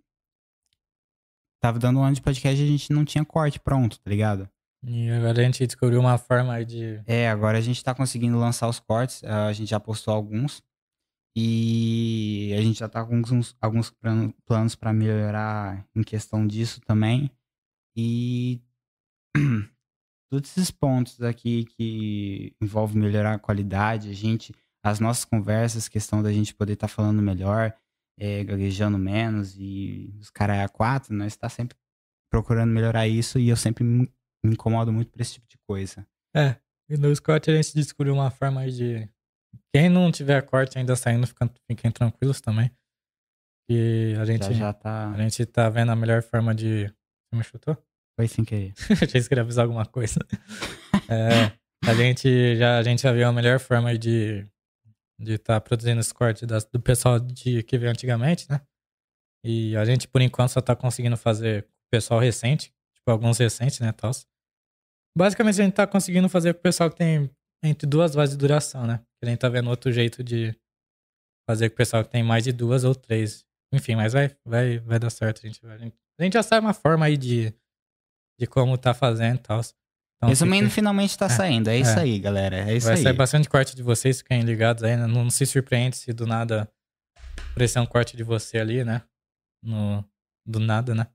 [1.62, 4.48] Tava dando um ano de podcast e a gente não tinha corte pronto, tá ligado?
[4.84, 7.02] E agora a gente descobriu uma forma de.
[7.06, 9.24] É, agora a gente tá conseguindo lançar os cortes.
[9.26, 10.62] ah, A gente já postou alguns.
[11.36, 16.82] E a gente já tá com alguns, alguns plan- planos para melhorar em questão disso
[16.82, 17.32] também.
[17.96, 18.62] E
[20.32, 24.54] todos esses pontos aqui que envolvem melhorar a qualidade, a gente,
[24.84, 27.74] as nossas conversas, questão da gente poder estar falando melhor,
[28.18, 31.78] é, gaguejando menos e os caras é a quatro, nós está sempre
[32.32, 34.08] procurando melhorar isso e eu sempre me
[34.44, 36.06] incomodo muito por esse tipo de coisa.
[36.36, 36.58] É,
[36.90, 39.10] e no Scott a gente descobriu uma forma de.
[39.74, 41.28] Quem não tiver corte ainda saindo,
[41.70, 42.72] fiquem tranquilos também.
[43.70, 45.12] E a gente, Já já tá.
[45.12, 46.86] a gente tá vendo a melhor forma de.
[46.88, 47.78] Você me chutou?
[48.20, 48.74] Foi sem querer.
[49.04, 50.20] Achei que queria avisar alguma coisa.
[51.12, 51.52] É,
[51.90, 54.46] a gente já a gente já viu a melhor forma de
[55.20, 58.62] de estar produzindo esse corte das- do pessoal de, que veio antigamente, né?
[59.44, 63.40] E a gente, por enquanto, só tá conseguindo fazer com o pessoal recente, tipo, alguns
[63.40, 64.28] recentes, né, tals.
[65.18, 67.30] Basicamente, a gente tá conseguindo fazer com o pessoal que tem
[67.64, 69.02] entre duas vozes de duração, né?
[69.24, 70.56] A gente tá vendo outro jeito de
[71.50, 73.46] fazer com o pessoal que tem mais de duas ou três.
[73.74, 75.40] Enfim, mas vai, vai, vai dar certo.
[75.44, 75.76] A gente, vai-
[76.20, 77.54] a gente, já sabe uma forma aí de,
[78.40, 79.60] de como tá fazendo e tal.
[80.18, 81.70] Então, Resumindo, fica- finalmente tá É, saindo.
[81.70, 82.02] É isso é.
[82.02, 82.70] aí, galera.
[82.70, 83.04] É isso vai aí.
[83.04, 85.08] sair bastante corte de vocês, fiquem ligados aí, né?
[85.08, 86.70] Não se surpreende se do nada
[87.52, 89.02] aparecer um corte de você ali, né?
[89.64, 90.04] No,
[90.46, 91.08] do nada, né?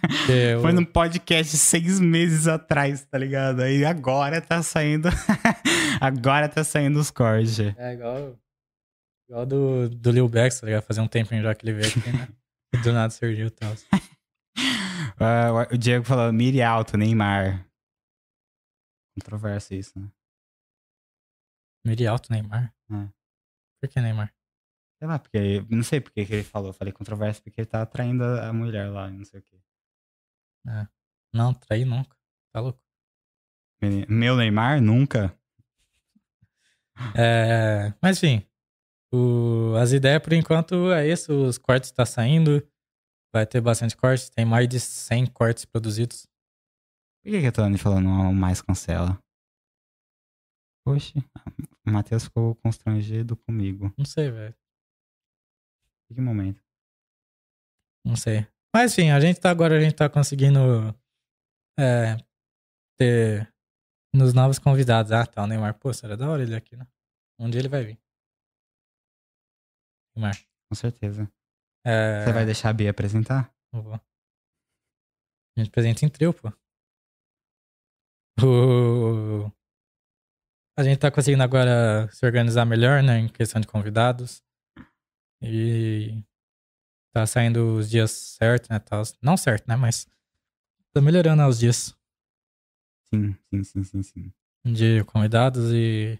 [0.00, 3.60] Porque o- Foi num podcast seis meses atrás, tá ligado?
[3.62, 5.08] Aí agora tá saindo.
[6.00, 7.58] agora tá saindo os cortes.
[7.60, 8.38] É igual,
[9.28, 10.82] igual do, do Lil Bex, tá ligado?
[10.82, 12.28] Fazia um tempinho já que ele veio aqui, né?
[12.74, 13.72] E do nada surgiu e tal.
[15.22, 17.66] Ah, o Diego falou: mire alto, Neymar.
[19.18, 20.08] Controverso isso, né?
[21.86, 22.72] Miri alto, Neymar.
[22.90, 23.08] É.
[23.82, 24.32] Por que Neymar?
[25.00, 25.64] Sei lá, porque.
[25.70, 26.68] Não sei porque que ele falou.
[26.68, 29.58] Eu falei controverso porque ele tá atraindo a mulher lá, não sei o quê.
[31.32, 32.16] Não, traí nunca.
[32.52, 32.78] Tá louco?
[34.08, 34.80] Meu Neymar?
[34.82, 35.34] Nunca.
[37.16, 38.46] É, mas enfim,
[39.12, 41.32] o- as ideias por enquanto é isso.
[41.46, 42.62] Os cortes tá saindo.
[43.32, 44.28] Vai ter bastante cortes.
[44.28, 46.26] Tem mais de 100 cortes produzidos.
[47.24, 49.18] Por que, que a Tony falou não mais cancela?
[50.84, 51.14] Poxa,
[51.86, 53.92] o Matheus ficou constrangido comigo.
[53.96, 54.54] Não sei, velho.
[56.14, 56.62] Que momento?
[58.04, 58.46] Não sei.
[58.74, 60.58] Mas enfim, a gente tá agora, a gente tá conseguindo
[61.78, 62.16] é,
[62.98, 63.52] ter
[64.14, 65.12] nos novos convidados.
[65.12, 65.78] Ah, tá, o Neymar.
[65.78, 66.86] Pô, será da hora ele aqui, né?
[67.38, 67.98] Um dia ele vai vir.
[70.16, 70.36] Neymar.
[70.68, 71.30] Com certeza.
[71.84, 73.52] É, Você vai deixar a Bia apresentar?
[73.72, 73.94] Não vou.
[73.94, 74.00] A
[75.60, 76.52] gente apresenta em trio, pô.
[78.42, 79.50] O...
[80.78, 83.18] A gente tá conseguindo agora se organizar melhor, né?
[83.18, 84.42] Em questão de convidados.
[85.42, 86.22] E
[87.12, 88.78] tá saindo os dias certos, né?
[88.78, 89.02] Tá...
[89.22, 89.76] Não certo, né?
[89.76, 90.06] Mas
[90.92, 91.94] tá melhorando os dias
[93.12, 94.32] Sim, sim, sim, sim, sim.
[94.64, 96.16] de convidados e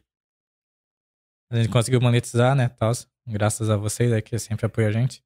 [1.49, 2.69] a gente conseguiu monetizar, né?
[2.69, 2.93] Tal,
[3.27, 5.23] graças a vocês aí que sempre apoiam a gente.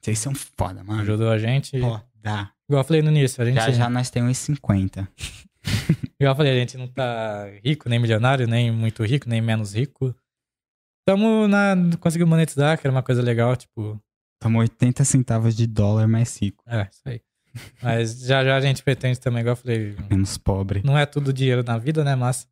[0.00, 1.02] Vocês são foda, mano.
[1.02, 1.80] Ajudou a gente.
[1.80, 2.52] Foda.
[2.68, 3.56] Igual eu falei no início, a gente.
[3.56, 5.08] Já já nós temos uns 50.
[6.20, 9.74] Igual eu falei, a gente não tá rico, nem milionário, nem muito rico, nem menos
[9.74, 10.14] rico.
[11.08, 11.74] Tamo na.
[12.00, 13.98] Conseguimos monetizar, que era uma coisa legal, tipo.
[14.38, 16.62] Tamo 80 centavos de dólar mais rico.
[16.68, 17.20] É, isso aí.
[17.82, 20.82] Mas já já a gente pretende também, igual eu falei, Menos pobre.
[20.84, 22.14] não é tudo dinheiro na vida, né?
[22.14, 22.46] Mas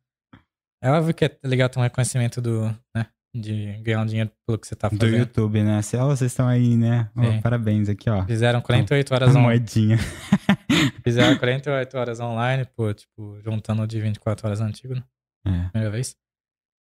[0.83, 2.63] é óbvio que é legal ter um reconhecimento do,
[2.95, 3.05] né?
[3.33, 5.17] De ganhar um dinheiro pelo que você tá Do fazendo.
[5.19, 5.79] YouTube, né?
[5.83, 7.11] Cê- ó, vocês estão aí, né?
[7.15, 8.25] Ó, parabéns aqui, ó.
[8.25, 9.43] Fizeram 48 horas A on...
[9.43, 9.97] moedinha.
[11.05, 15.03] Fizeram 48 horas online, pô, tipo, juntando o de 24 horas antigo, né?
[15.45, 15.69] É.
[15.69, 16.15] Primeira vez.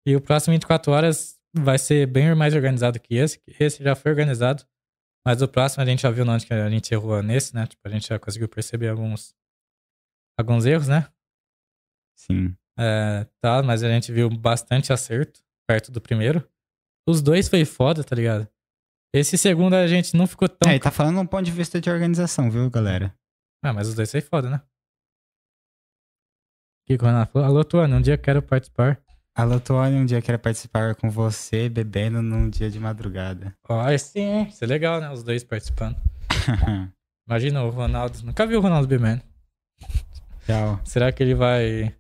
[0.08, 3.42] E o próximo 24 horas vai ser bem mais organizado que esse.
[3.60, 4.66] Esse já foi organizado.
[5.26, 7.66] Mas o próximo a gente já viu onde que a gente errou nesse, né?
[7.66, 9.36] Tipo, a gente já conseguiu perceber alguns,
[10.38, 11.12] alguns erros, né?
[12.16, 12.56] Sim.
[12.78, 16.48] É, tá, mas a gente viu bastante acerto perto do primeiro.
[17.08, 18.48] Os dois foi foda, tá ligado?
[19.14, 20.70] Esse segundo a gente não ficou tão.
[20.70, 23.16] É, ele tá falando um ponto de vista de organização, viu, galera?
[23.64, 24.62] Ah, mas os dois foi foda, né?
[26.84, 27.48] O que o Renato falou?
[27.48, 29.02] Alô, Tuane, um dia quero participar.
[29.38, 33.54] Alô, Tony, um dia quero participar com você bebendo num dia de madrugada.
[33.68, 35.12] Ó, sim, isso é legal, né?
[35.12, 35.98] Os dois participando.
[37.28, 38.24] Imagina o Ronaldo.
[38.24, 39.22] Nunca vi o Ronaldo bebendo.
[40.46, 40.80] Tchau.
[40.86, 41.94] Será que ele vai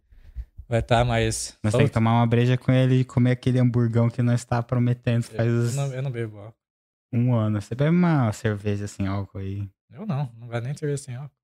[0.70, 1.60] vai estar mais.
[1.62, 4.64] Nós temos que tomar uma breja com ele e comer aquele hamburgão que nós tá
[4.64, 6.58] prometendo faz eu, não, eu não bebo álcool.
[7.12, 7.62] um ano.
[7.62, 9.70] Você bebe uma cerveja sem álcool aí.
[9.92, 11.36] Eu não, não vai nem ter sem álcool.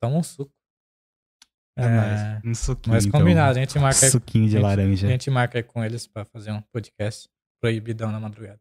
[0.00, 0.52] Toma um suco.
[1.76, 2.40] É, É.
[2.44, 2.94] Um suquinho.
[2.94, 3.20] mas então.
[3.20, 5.06] combinado, a gente marca aí, Suquinho de gente- laranja.
[5.06, 7.28] a gente marca aí com eles pra fazer um podcast
[7.60, 8.60] proibidão na madrugada.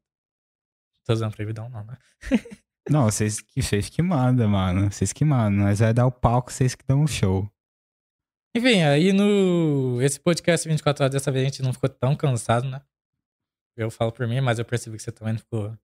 [1.06, 1.98] Tô usando proibidão, não, né?
[2.90, 4.92] Não, vocês que, vocês que mandam, mano.
[4.92, 5.66] Vocês que mandam.
[5.66, 7.48] Nós vai dar o palco, vocês que dão o show.
[8.56, 10.02] Enfim, aí no.
[10.02, 12.82] Esse podcast 24 horas, dessa vez a gente não ficou tão cansado, né?
[13.78, 15.78] Eu falo por mim, mas eu percebi que você também não ficou.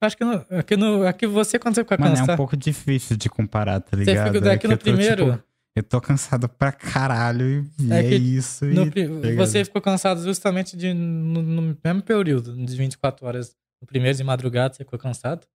[0.00, 2.30] Acho que no, aqui, no, aqui você, quando você fica Mano, cansado.
[2.30, 4.26] é um pouco difícil de comparar, tá Você ligado?
[4.28, 5.32] fica daqui que no tô, primeiro.
[5.32, 5.44] tipo,
[5.76, 8.64] eu tô cansado pra caralho e É é, isso.
[8.64, 13.54] no e, tá você ficou cansado justamente de, no, no mesmo período, de 24 horas.
[13.80, 15.46] No primeiro de madrugada você ficou cansado.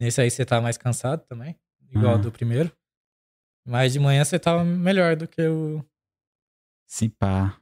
[0.00, 1.56] Nesse aí você tá mais cansado também,
[1.90, 2.20] igual Aham.
[2.22, 2.72] do primeiro.
[3.66, 5.84] Mas de manhã você tava melhor do que o.
[6.88, 7.56] Se pá,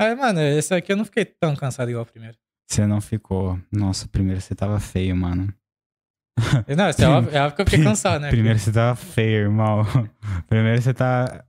[0.00, 2.38] Ah, mano, esse aqui eu não fiquei tão cansado igual o primeiro.
[2.66, 3.60] você não ficou.
[3.70, 5.52] Nossa, primeiro você tava feio, mano.
[6.76, 8.30] Não, isso é óbvio, é óbvio que eu fiquei cansado, né?
[8.30, 9.84] Primeiro você tava feio, irmão.
[10.48, 11.44] Primeiro você tá.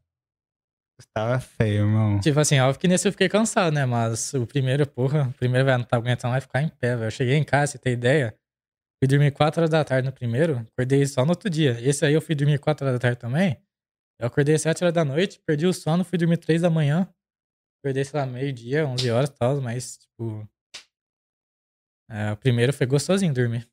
[1.00, 2.20] Você tava feio, irmão.
[2.20, 3.86] Tipo assim, óbvio que nesse eu fiquei cansado, né?
[3.86, 7.08] Mas o primeiro, porra, o primeiro, velho, não tá aguentando mais ficar em pé, velho.
[7.08, 8.36] Eu cheguei em casa, você tem ideia?
[9.02, 11.78] Fui dormir 4 horas da tarde no primeiro, acordei só no outro dia.
[11.80, 13.58] Esse aí eu fui dormir 4 horas da tarde também.
[14.20, 17.08] Eu acordei 7 horas da noite, perdi o sono, fui dormir 3 da manhã.
[17.80, 20.46] Acordei, sei lá, meio-dia, 11 horas e tal, mas, tipo.
[22.12, 23.66] É, o primeiro foi gostosinho dormir.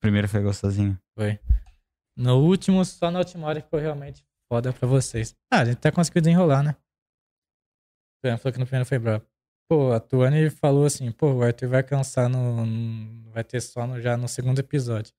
[0.00, 0.98] Primeiro foi gostosinho.
[1.16, 1.38] Foi.
[2.16, 5.34] No último, só na última hora que foi realmente foda pra vocês.
[5.52, 6.72] Ah, a gente até conseguiu desenrolar, né?
[6.72, 9.24] O Tuane falou que no primeiro foi brabo.
[9.70, 12.66] Pô, a Tuane falou assim, pô, o Arthur vai cansar no.
[12.66, 15.14] no- vai ter sono já no segundo episódio.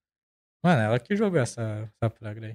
[0.64, 2.54] Mano, ela que jogou essa, essa praga aí.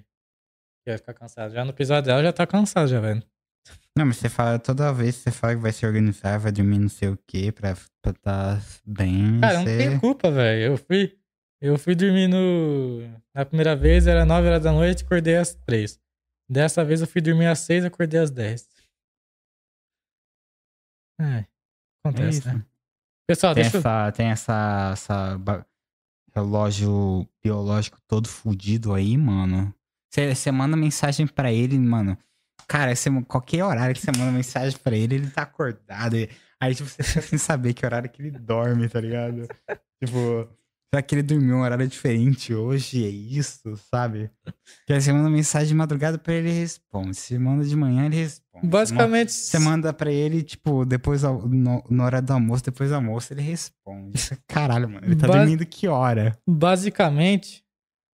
[0.85, 1.53] Que ia ficar cansado.
[1.53, 3.23] Já no episódio dela já tá cansado, já, velho.
[3.97, 6.79] Não, mas você fala, toda vez que você fala que vai se organizar, vai dormir
[6.79, 9.41] não sei o quê, pra estar tá bem.
[9.41, 9.77] Cara, eu não você...
[9.77, 10.73] tenho culpa, velho.
[10.73, 11.19] Eu fui.
[11.61, 13.01] Eu fui dormir no.
[13.33, 15.99] Na primeira vez era 9 horas da noite, acordei às 3.
[16.49, 18.67] Dessa vez eu fui dormir às 6 acordei às 10.
[21.19, 21.23] É.
[21.39, 21.47] É
[22.05, 22.47] Acontece, isso.
[22.53, 22.63] né?
[23.27, 23.79] Pessoal, Tem deixa eu.
[23.81, 25.65] essa, tem essa, essa
[26.33, 29.73] relógio biológico todo fudido aí, mano.
[30.13, 32.17] Você manda mensagem pra ele, mano.
[32.67, 36.15] Cara, você, qualquer horário que você manda mensagem pra ele, ele tá acordado.
[36.59, 39.47] Aí, tipo, você fica sem saber que horário que ele dorme, tá ligado?
[40.03, 40.47] tipo,
[40.89, 43.05] será que ele dormiu um horário diferente hoje?
[43.05, 44.29] É isso, sabe?
[44.85, 47.15] Que aí você manda mensagem de madrugada pra ele, ele responde.
[47.15, 48.67] Se manda de manhã, ele responde.
[48.67, 49.31] Basicamente.
[49.31, 53.41] você manda pra ele, tipo, depois no, no hora do almoço, depois do almoço, ele
[53.41, 54.17] responde.
[54.47, 55.05] Caralho, mano.
[55.05, 56.37] Ele tá Bas- dormindo que hora?
[56.47, 57.63] Basicamente,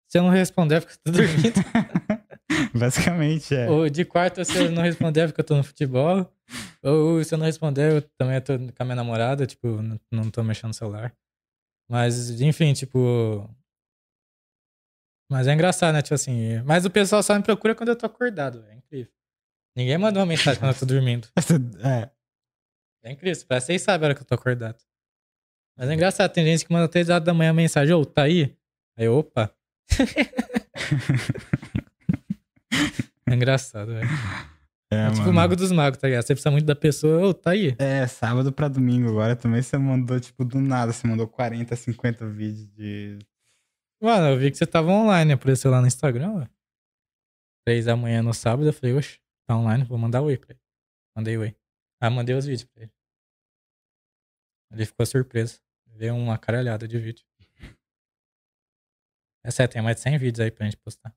[0.10, 1.54] se eu não responder é porque eu tô dormindo.
[2.74, 3.70] Basicamente, é.
[3.70, 6.30] Ou de quarta, se eu não responder é porque eu tô no futebol.
[6.84, 9.80] Ou se eu não responder, eu também tô com a minha namorada, tipo,
[10.12, 11.14] não tô mexendo no celular.
[11.92, 13.54] Mas, enfim, tipo.
[15.30, 16.02] Mas é engraçado, né?
[16.02, 16.62] Tipo assim.
[16.64, 18.72] Mas o pessoal só me procura quando eu tô acordado, velho.
[18.72, 19.12] É incrível.
[19.76, 21.28] Ninguém manda uma mensagem quando eu tô dormindo.
[21.84, 22.10] É.
[23.04, 23.44] É incrível.
[23.46, 24.82] Parece que vocês sabem a hora que eu tô acordado.
[25.78, 28.56] Mas é engraçado, tem gente que manda 3 horas da manhã mensagem, ô, tá aí?
[28.96, 29.54] Aí, opa.
[33.28, 34.08] é engraçado, velho.
[34.94, 36.24] É, É, tipo o mago dos magos, tá ligado?
[36.24, 37.76] Você precisa muito da pessoa, ô, tá aí.
[37.80, 40.92] É, sábado pra domingo agora também você mandou, tipo, do nada.
[40.92, 43.20] Você mandou 40, 50 vídeos de.
[44.02, 46.50] Mano, eu vi que você tava online, apareceu lá no Instagram, ué.
[47.66, 50.60] Três da manhã no sábado, eu falei, oxe, tá online, vou mandar oi pra ele.
[51.16, 51.56] Mandei oi.
[52.02, 52.92] Aí mandei os vídeos pra ele.
[54.72, 55.62] Ele ficou surpreso.
[55.86, 57.24] Veio uma caralhada de vídeo.
[59.44, 61.16] É sério, tem mais de 100 vídeos aí pra gente postar.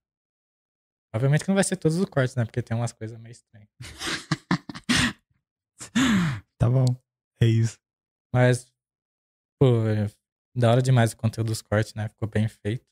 [1.14, 2.44] Obviamente que não vai ser todos os cortes, né?
[2.44, 3.68] Porque tem umas coisas meio estranhas.
[6.58, 6.86] Tá bom.
[7.42, 7.78] É isso.
[8.32, 8.72] Mas,
[9.60, 10.06] pô, é
[10.56, 12.08] da hora demais o conteúdo dos cortes, né?
[12.08, 12.86] Ficou bem feito.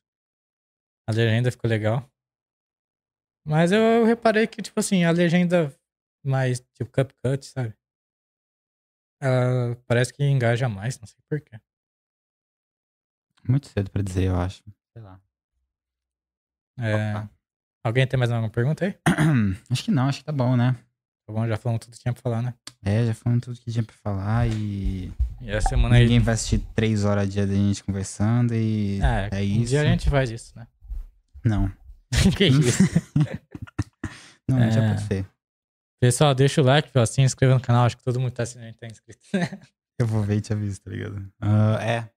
[1.09, 2.09] A legenda ficou legal.
[3.47, 5.75] Mas eu, eu reparei que, tipo assim, a legenda
[6.25, 7.75] mais, tipo, CupCut, sabe?
[9.21, 11.59] Ela parece que engaja mais, não sei porquê.
[13.49, 14.63] Muito cedo pra dizer, eu acho.
[14.93, 15.21] Sei lá.
[16.79, 17.42] É, Opa.
[17.85, 18.95] Alguém tem mais alguma pergunta aí?
[19.71, 20.77] Acho que não, acho que tá bom, né?
[21.27, 22.55] Tá bom, já falamos tudo que tinha pra falar, né?
[22.85, 25.13] É, já falamos tudo que tinha pra falar e.
[25.41, 26.03] E a semana aí.
[26.03, 29.01] Ninguém vai assistir três horas a dia da gente conversando e.
[29.01, 29.67] É, é um isso.
[29.71, 30.67] dia a gente faz isso, né?
[31.45, 31.71] Não.
[32.37, 32.83] que isso?
[34.49, 34.71] Não, É.
[34.71, 35.27] já pode ser.
[36.01, 37.87] Pessoal, deixa o like, se inscreva no canal.
[37.87, 39.21] Acho que todo mundo tá assistindo tá inscrito.
[39.99, 41.25] Eu vou ver e te aviso, tá ligado?
[41.41, 42.09] Ah, é.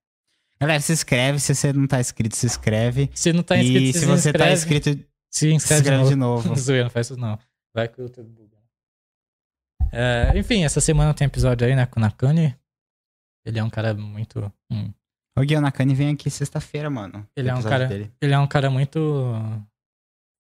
[0.60, 1.40] Galera, se inscreve.
[1.40, 3.12] Se você não tá inscrito, se inscreve.
[3.14, 4.98] Se não tá inscrito, e se você tá inscrito,
[5.36, 6.48] se se inscreve, inscreve de novo.
[6.48, 6.56] novo.
[6.60, 7.38] Zoeira, não faz isso não.
[7.74, 8.56] Vai que o YouTube buga.
[9.92, 12.58] É, enfim, essa semana tem episódio aí, né, com o Nakani.
[13.46, 14.52] Ele é um cara muito...
[14.72, 14.92] hum,
[15.38, 17.28] O Gui Nakani vem aqui sexta-feira, mano.
[17.36, 18.12] Ele é um cara- Dele.
[18.22, 19.00] ele é um cara muito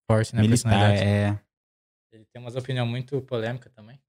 [0.09, 1.03] forte, né, Militar, personalidade.
[1.07, 1.39] é.
[2.11, 3.99] Ele tem umas opiniões muito polêmicas também.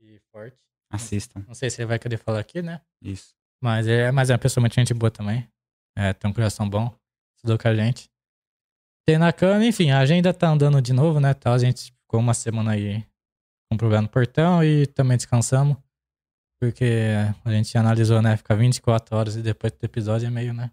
[0.00, 0.56] E forte.
[0.92, 1.42] Assistam.
[1.48, 2.80] Não sei se ele vai querer falar aqui, né?
[3.02, 3.34] Isso.
[3.62, 5.48] Mas é, mas é uma pessoa muito gente boa também.
[5.96, 6.94] É, tem um coração bom.
[7.36, 8.08] Estudou com a gente.
[9.06, 11.32] Ter na cama, enfim, a agenda tá andando de novo, né?
[11.32, 13.04] Tal, a gente ficou uma semana aí
[13.70, 15.76] com problema no portão e também descansamos.
[16.60, 17.12] Porque
[17.44, 18.36] a gente analisou, né?
[18.36, 20.70] Ficar 24 horas e depois do episódio é meio, né?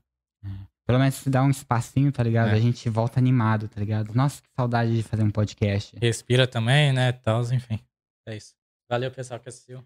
[0.85, 2.49] Pelo menos se dá um espacinho, tá ligado?
[2.49, 2.53] É.
[2.53, 4.13] A gente volta animado, tá ligado?
[4.13, 5.95] Nossa, que saudade de fazer um podcast.
[6.01, 7.11] Respira também, né?
[7.11, 7.79] Tal, enfim.
[8.27, 8.53] É isso.
[8.89, 9.83] Valeu, pessoal, que assistiu.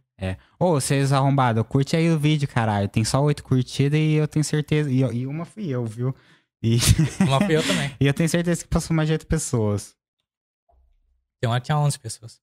[0.60, 2.88] Ô, vocês arrombados, curte aí o vídeo, caralho.
[2.88, 4.90] Tem só oito curtidas e eu tenho certeza.
[4.90, 6.16] E, e uma fui eu, viu?
[6.62, 6.78] E,
[7.28, 7.96] Uma fui eu também.
[8.00, 9.96] e eu tenho certeza que passou mais de oito pessoas.
[11.40, 12.42] Tem uma que tinha 11 pessoas.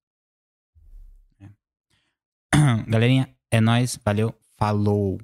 [2.87, 3.99] Galerinha, é nóis.
[4.05, 4.35] Valeu.
[4.57, 5.19] Falou.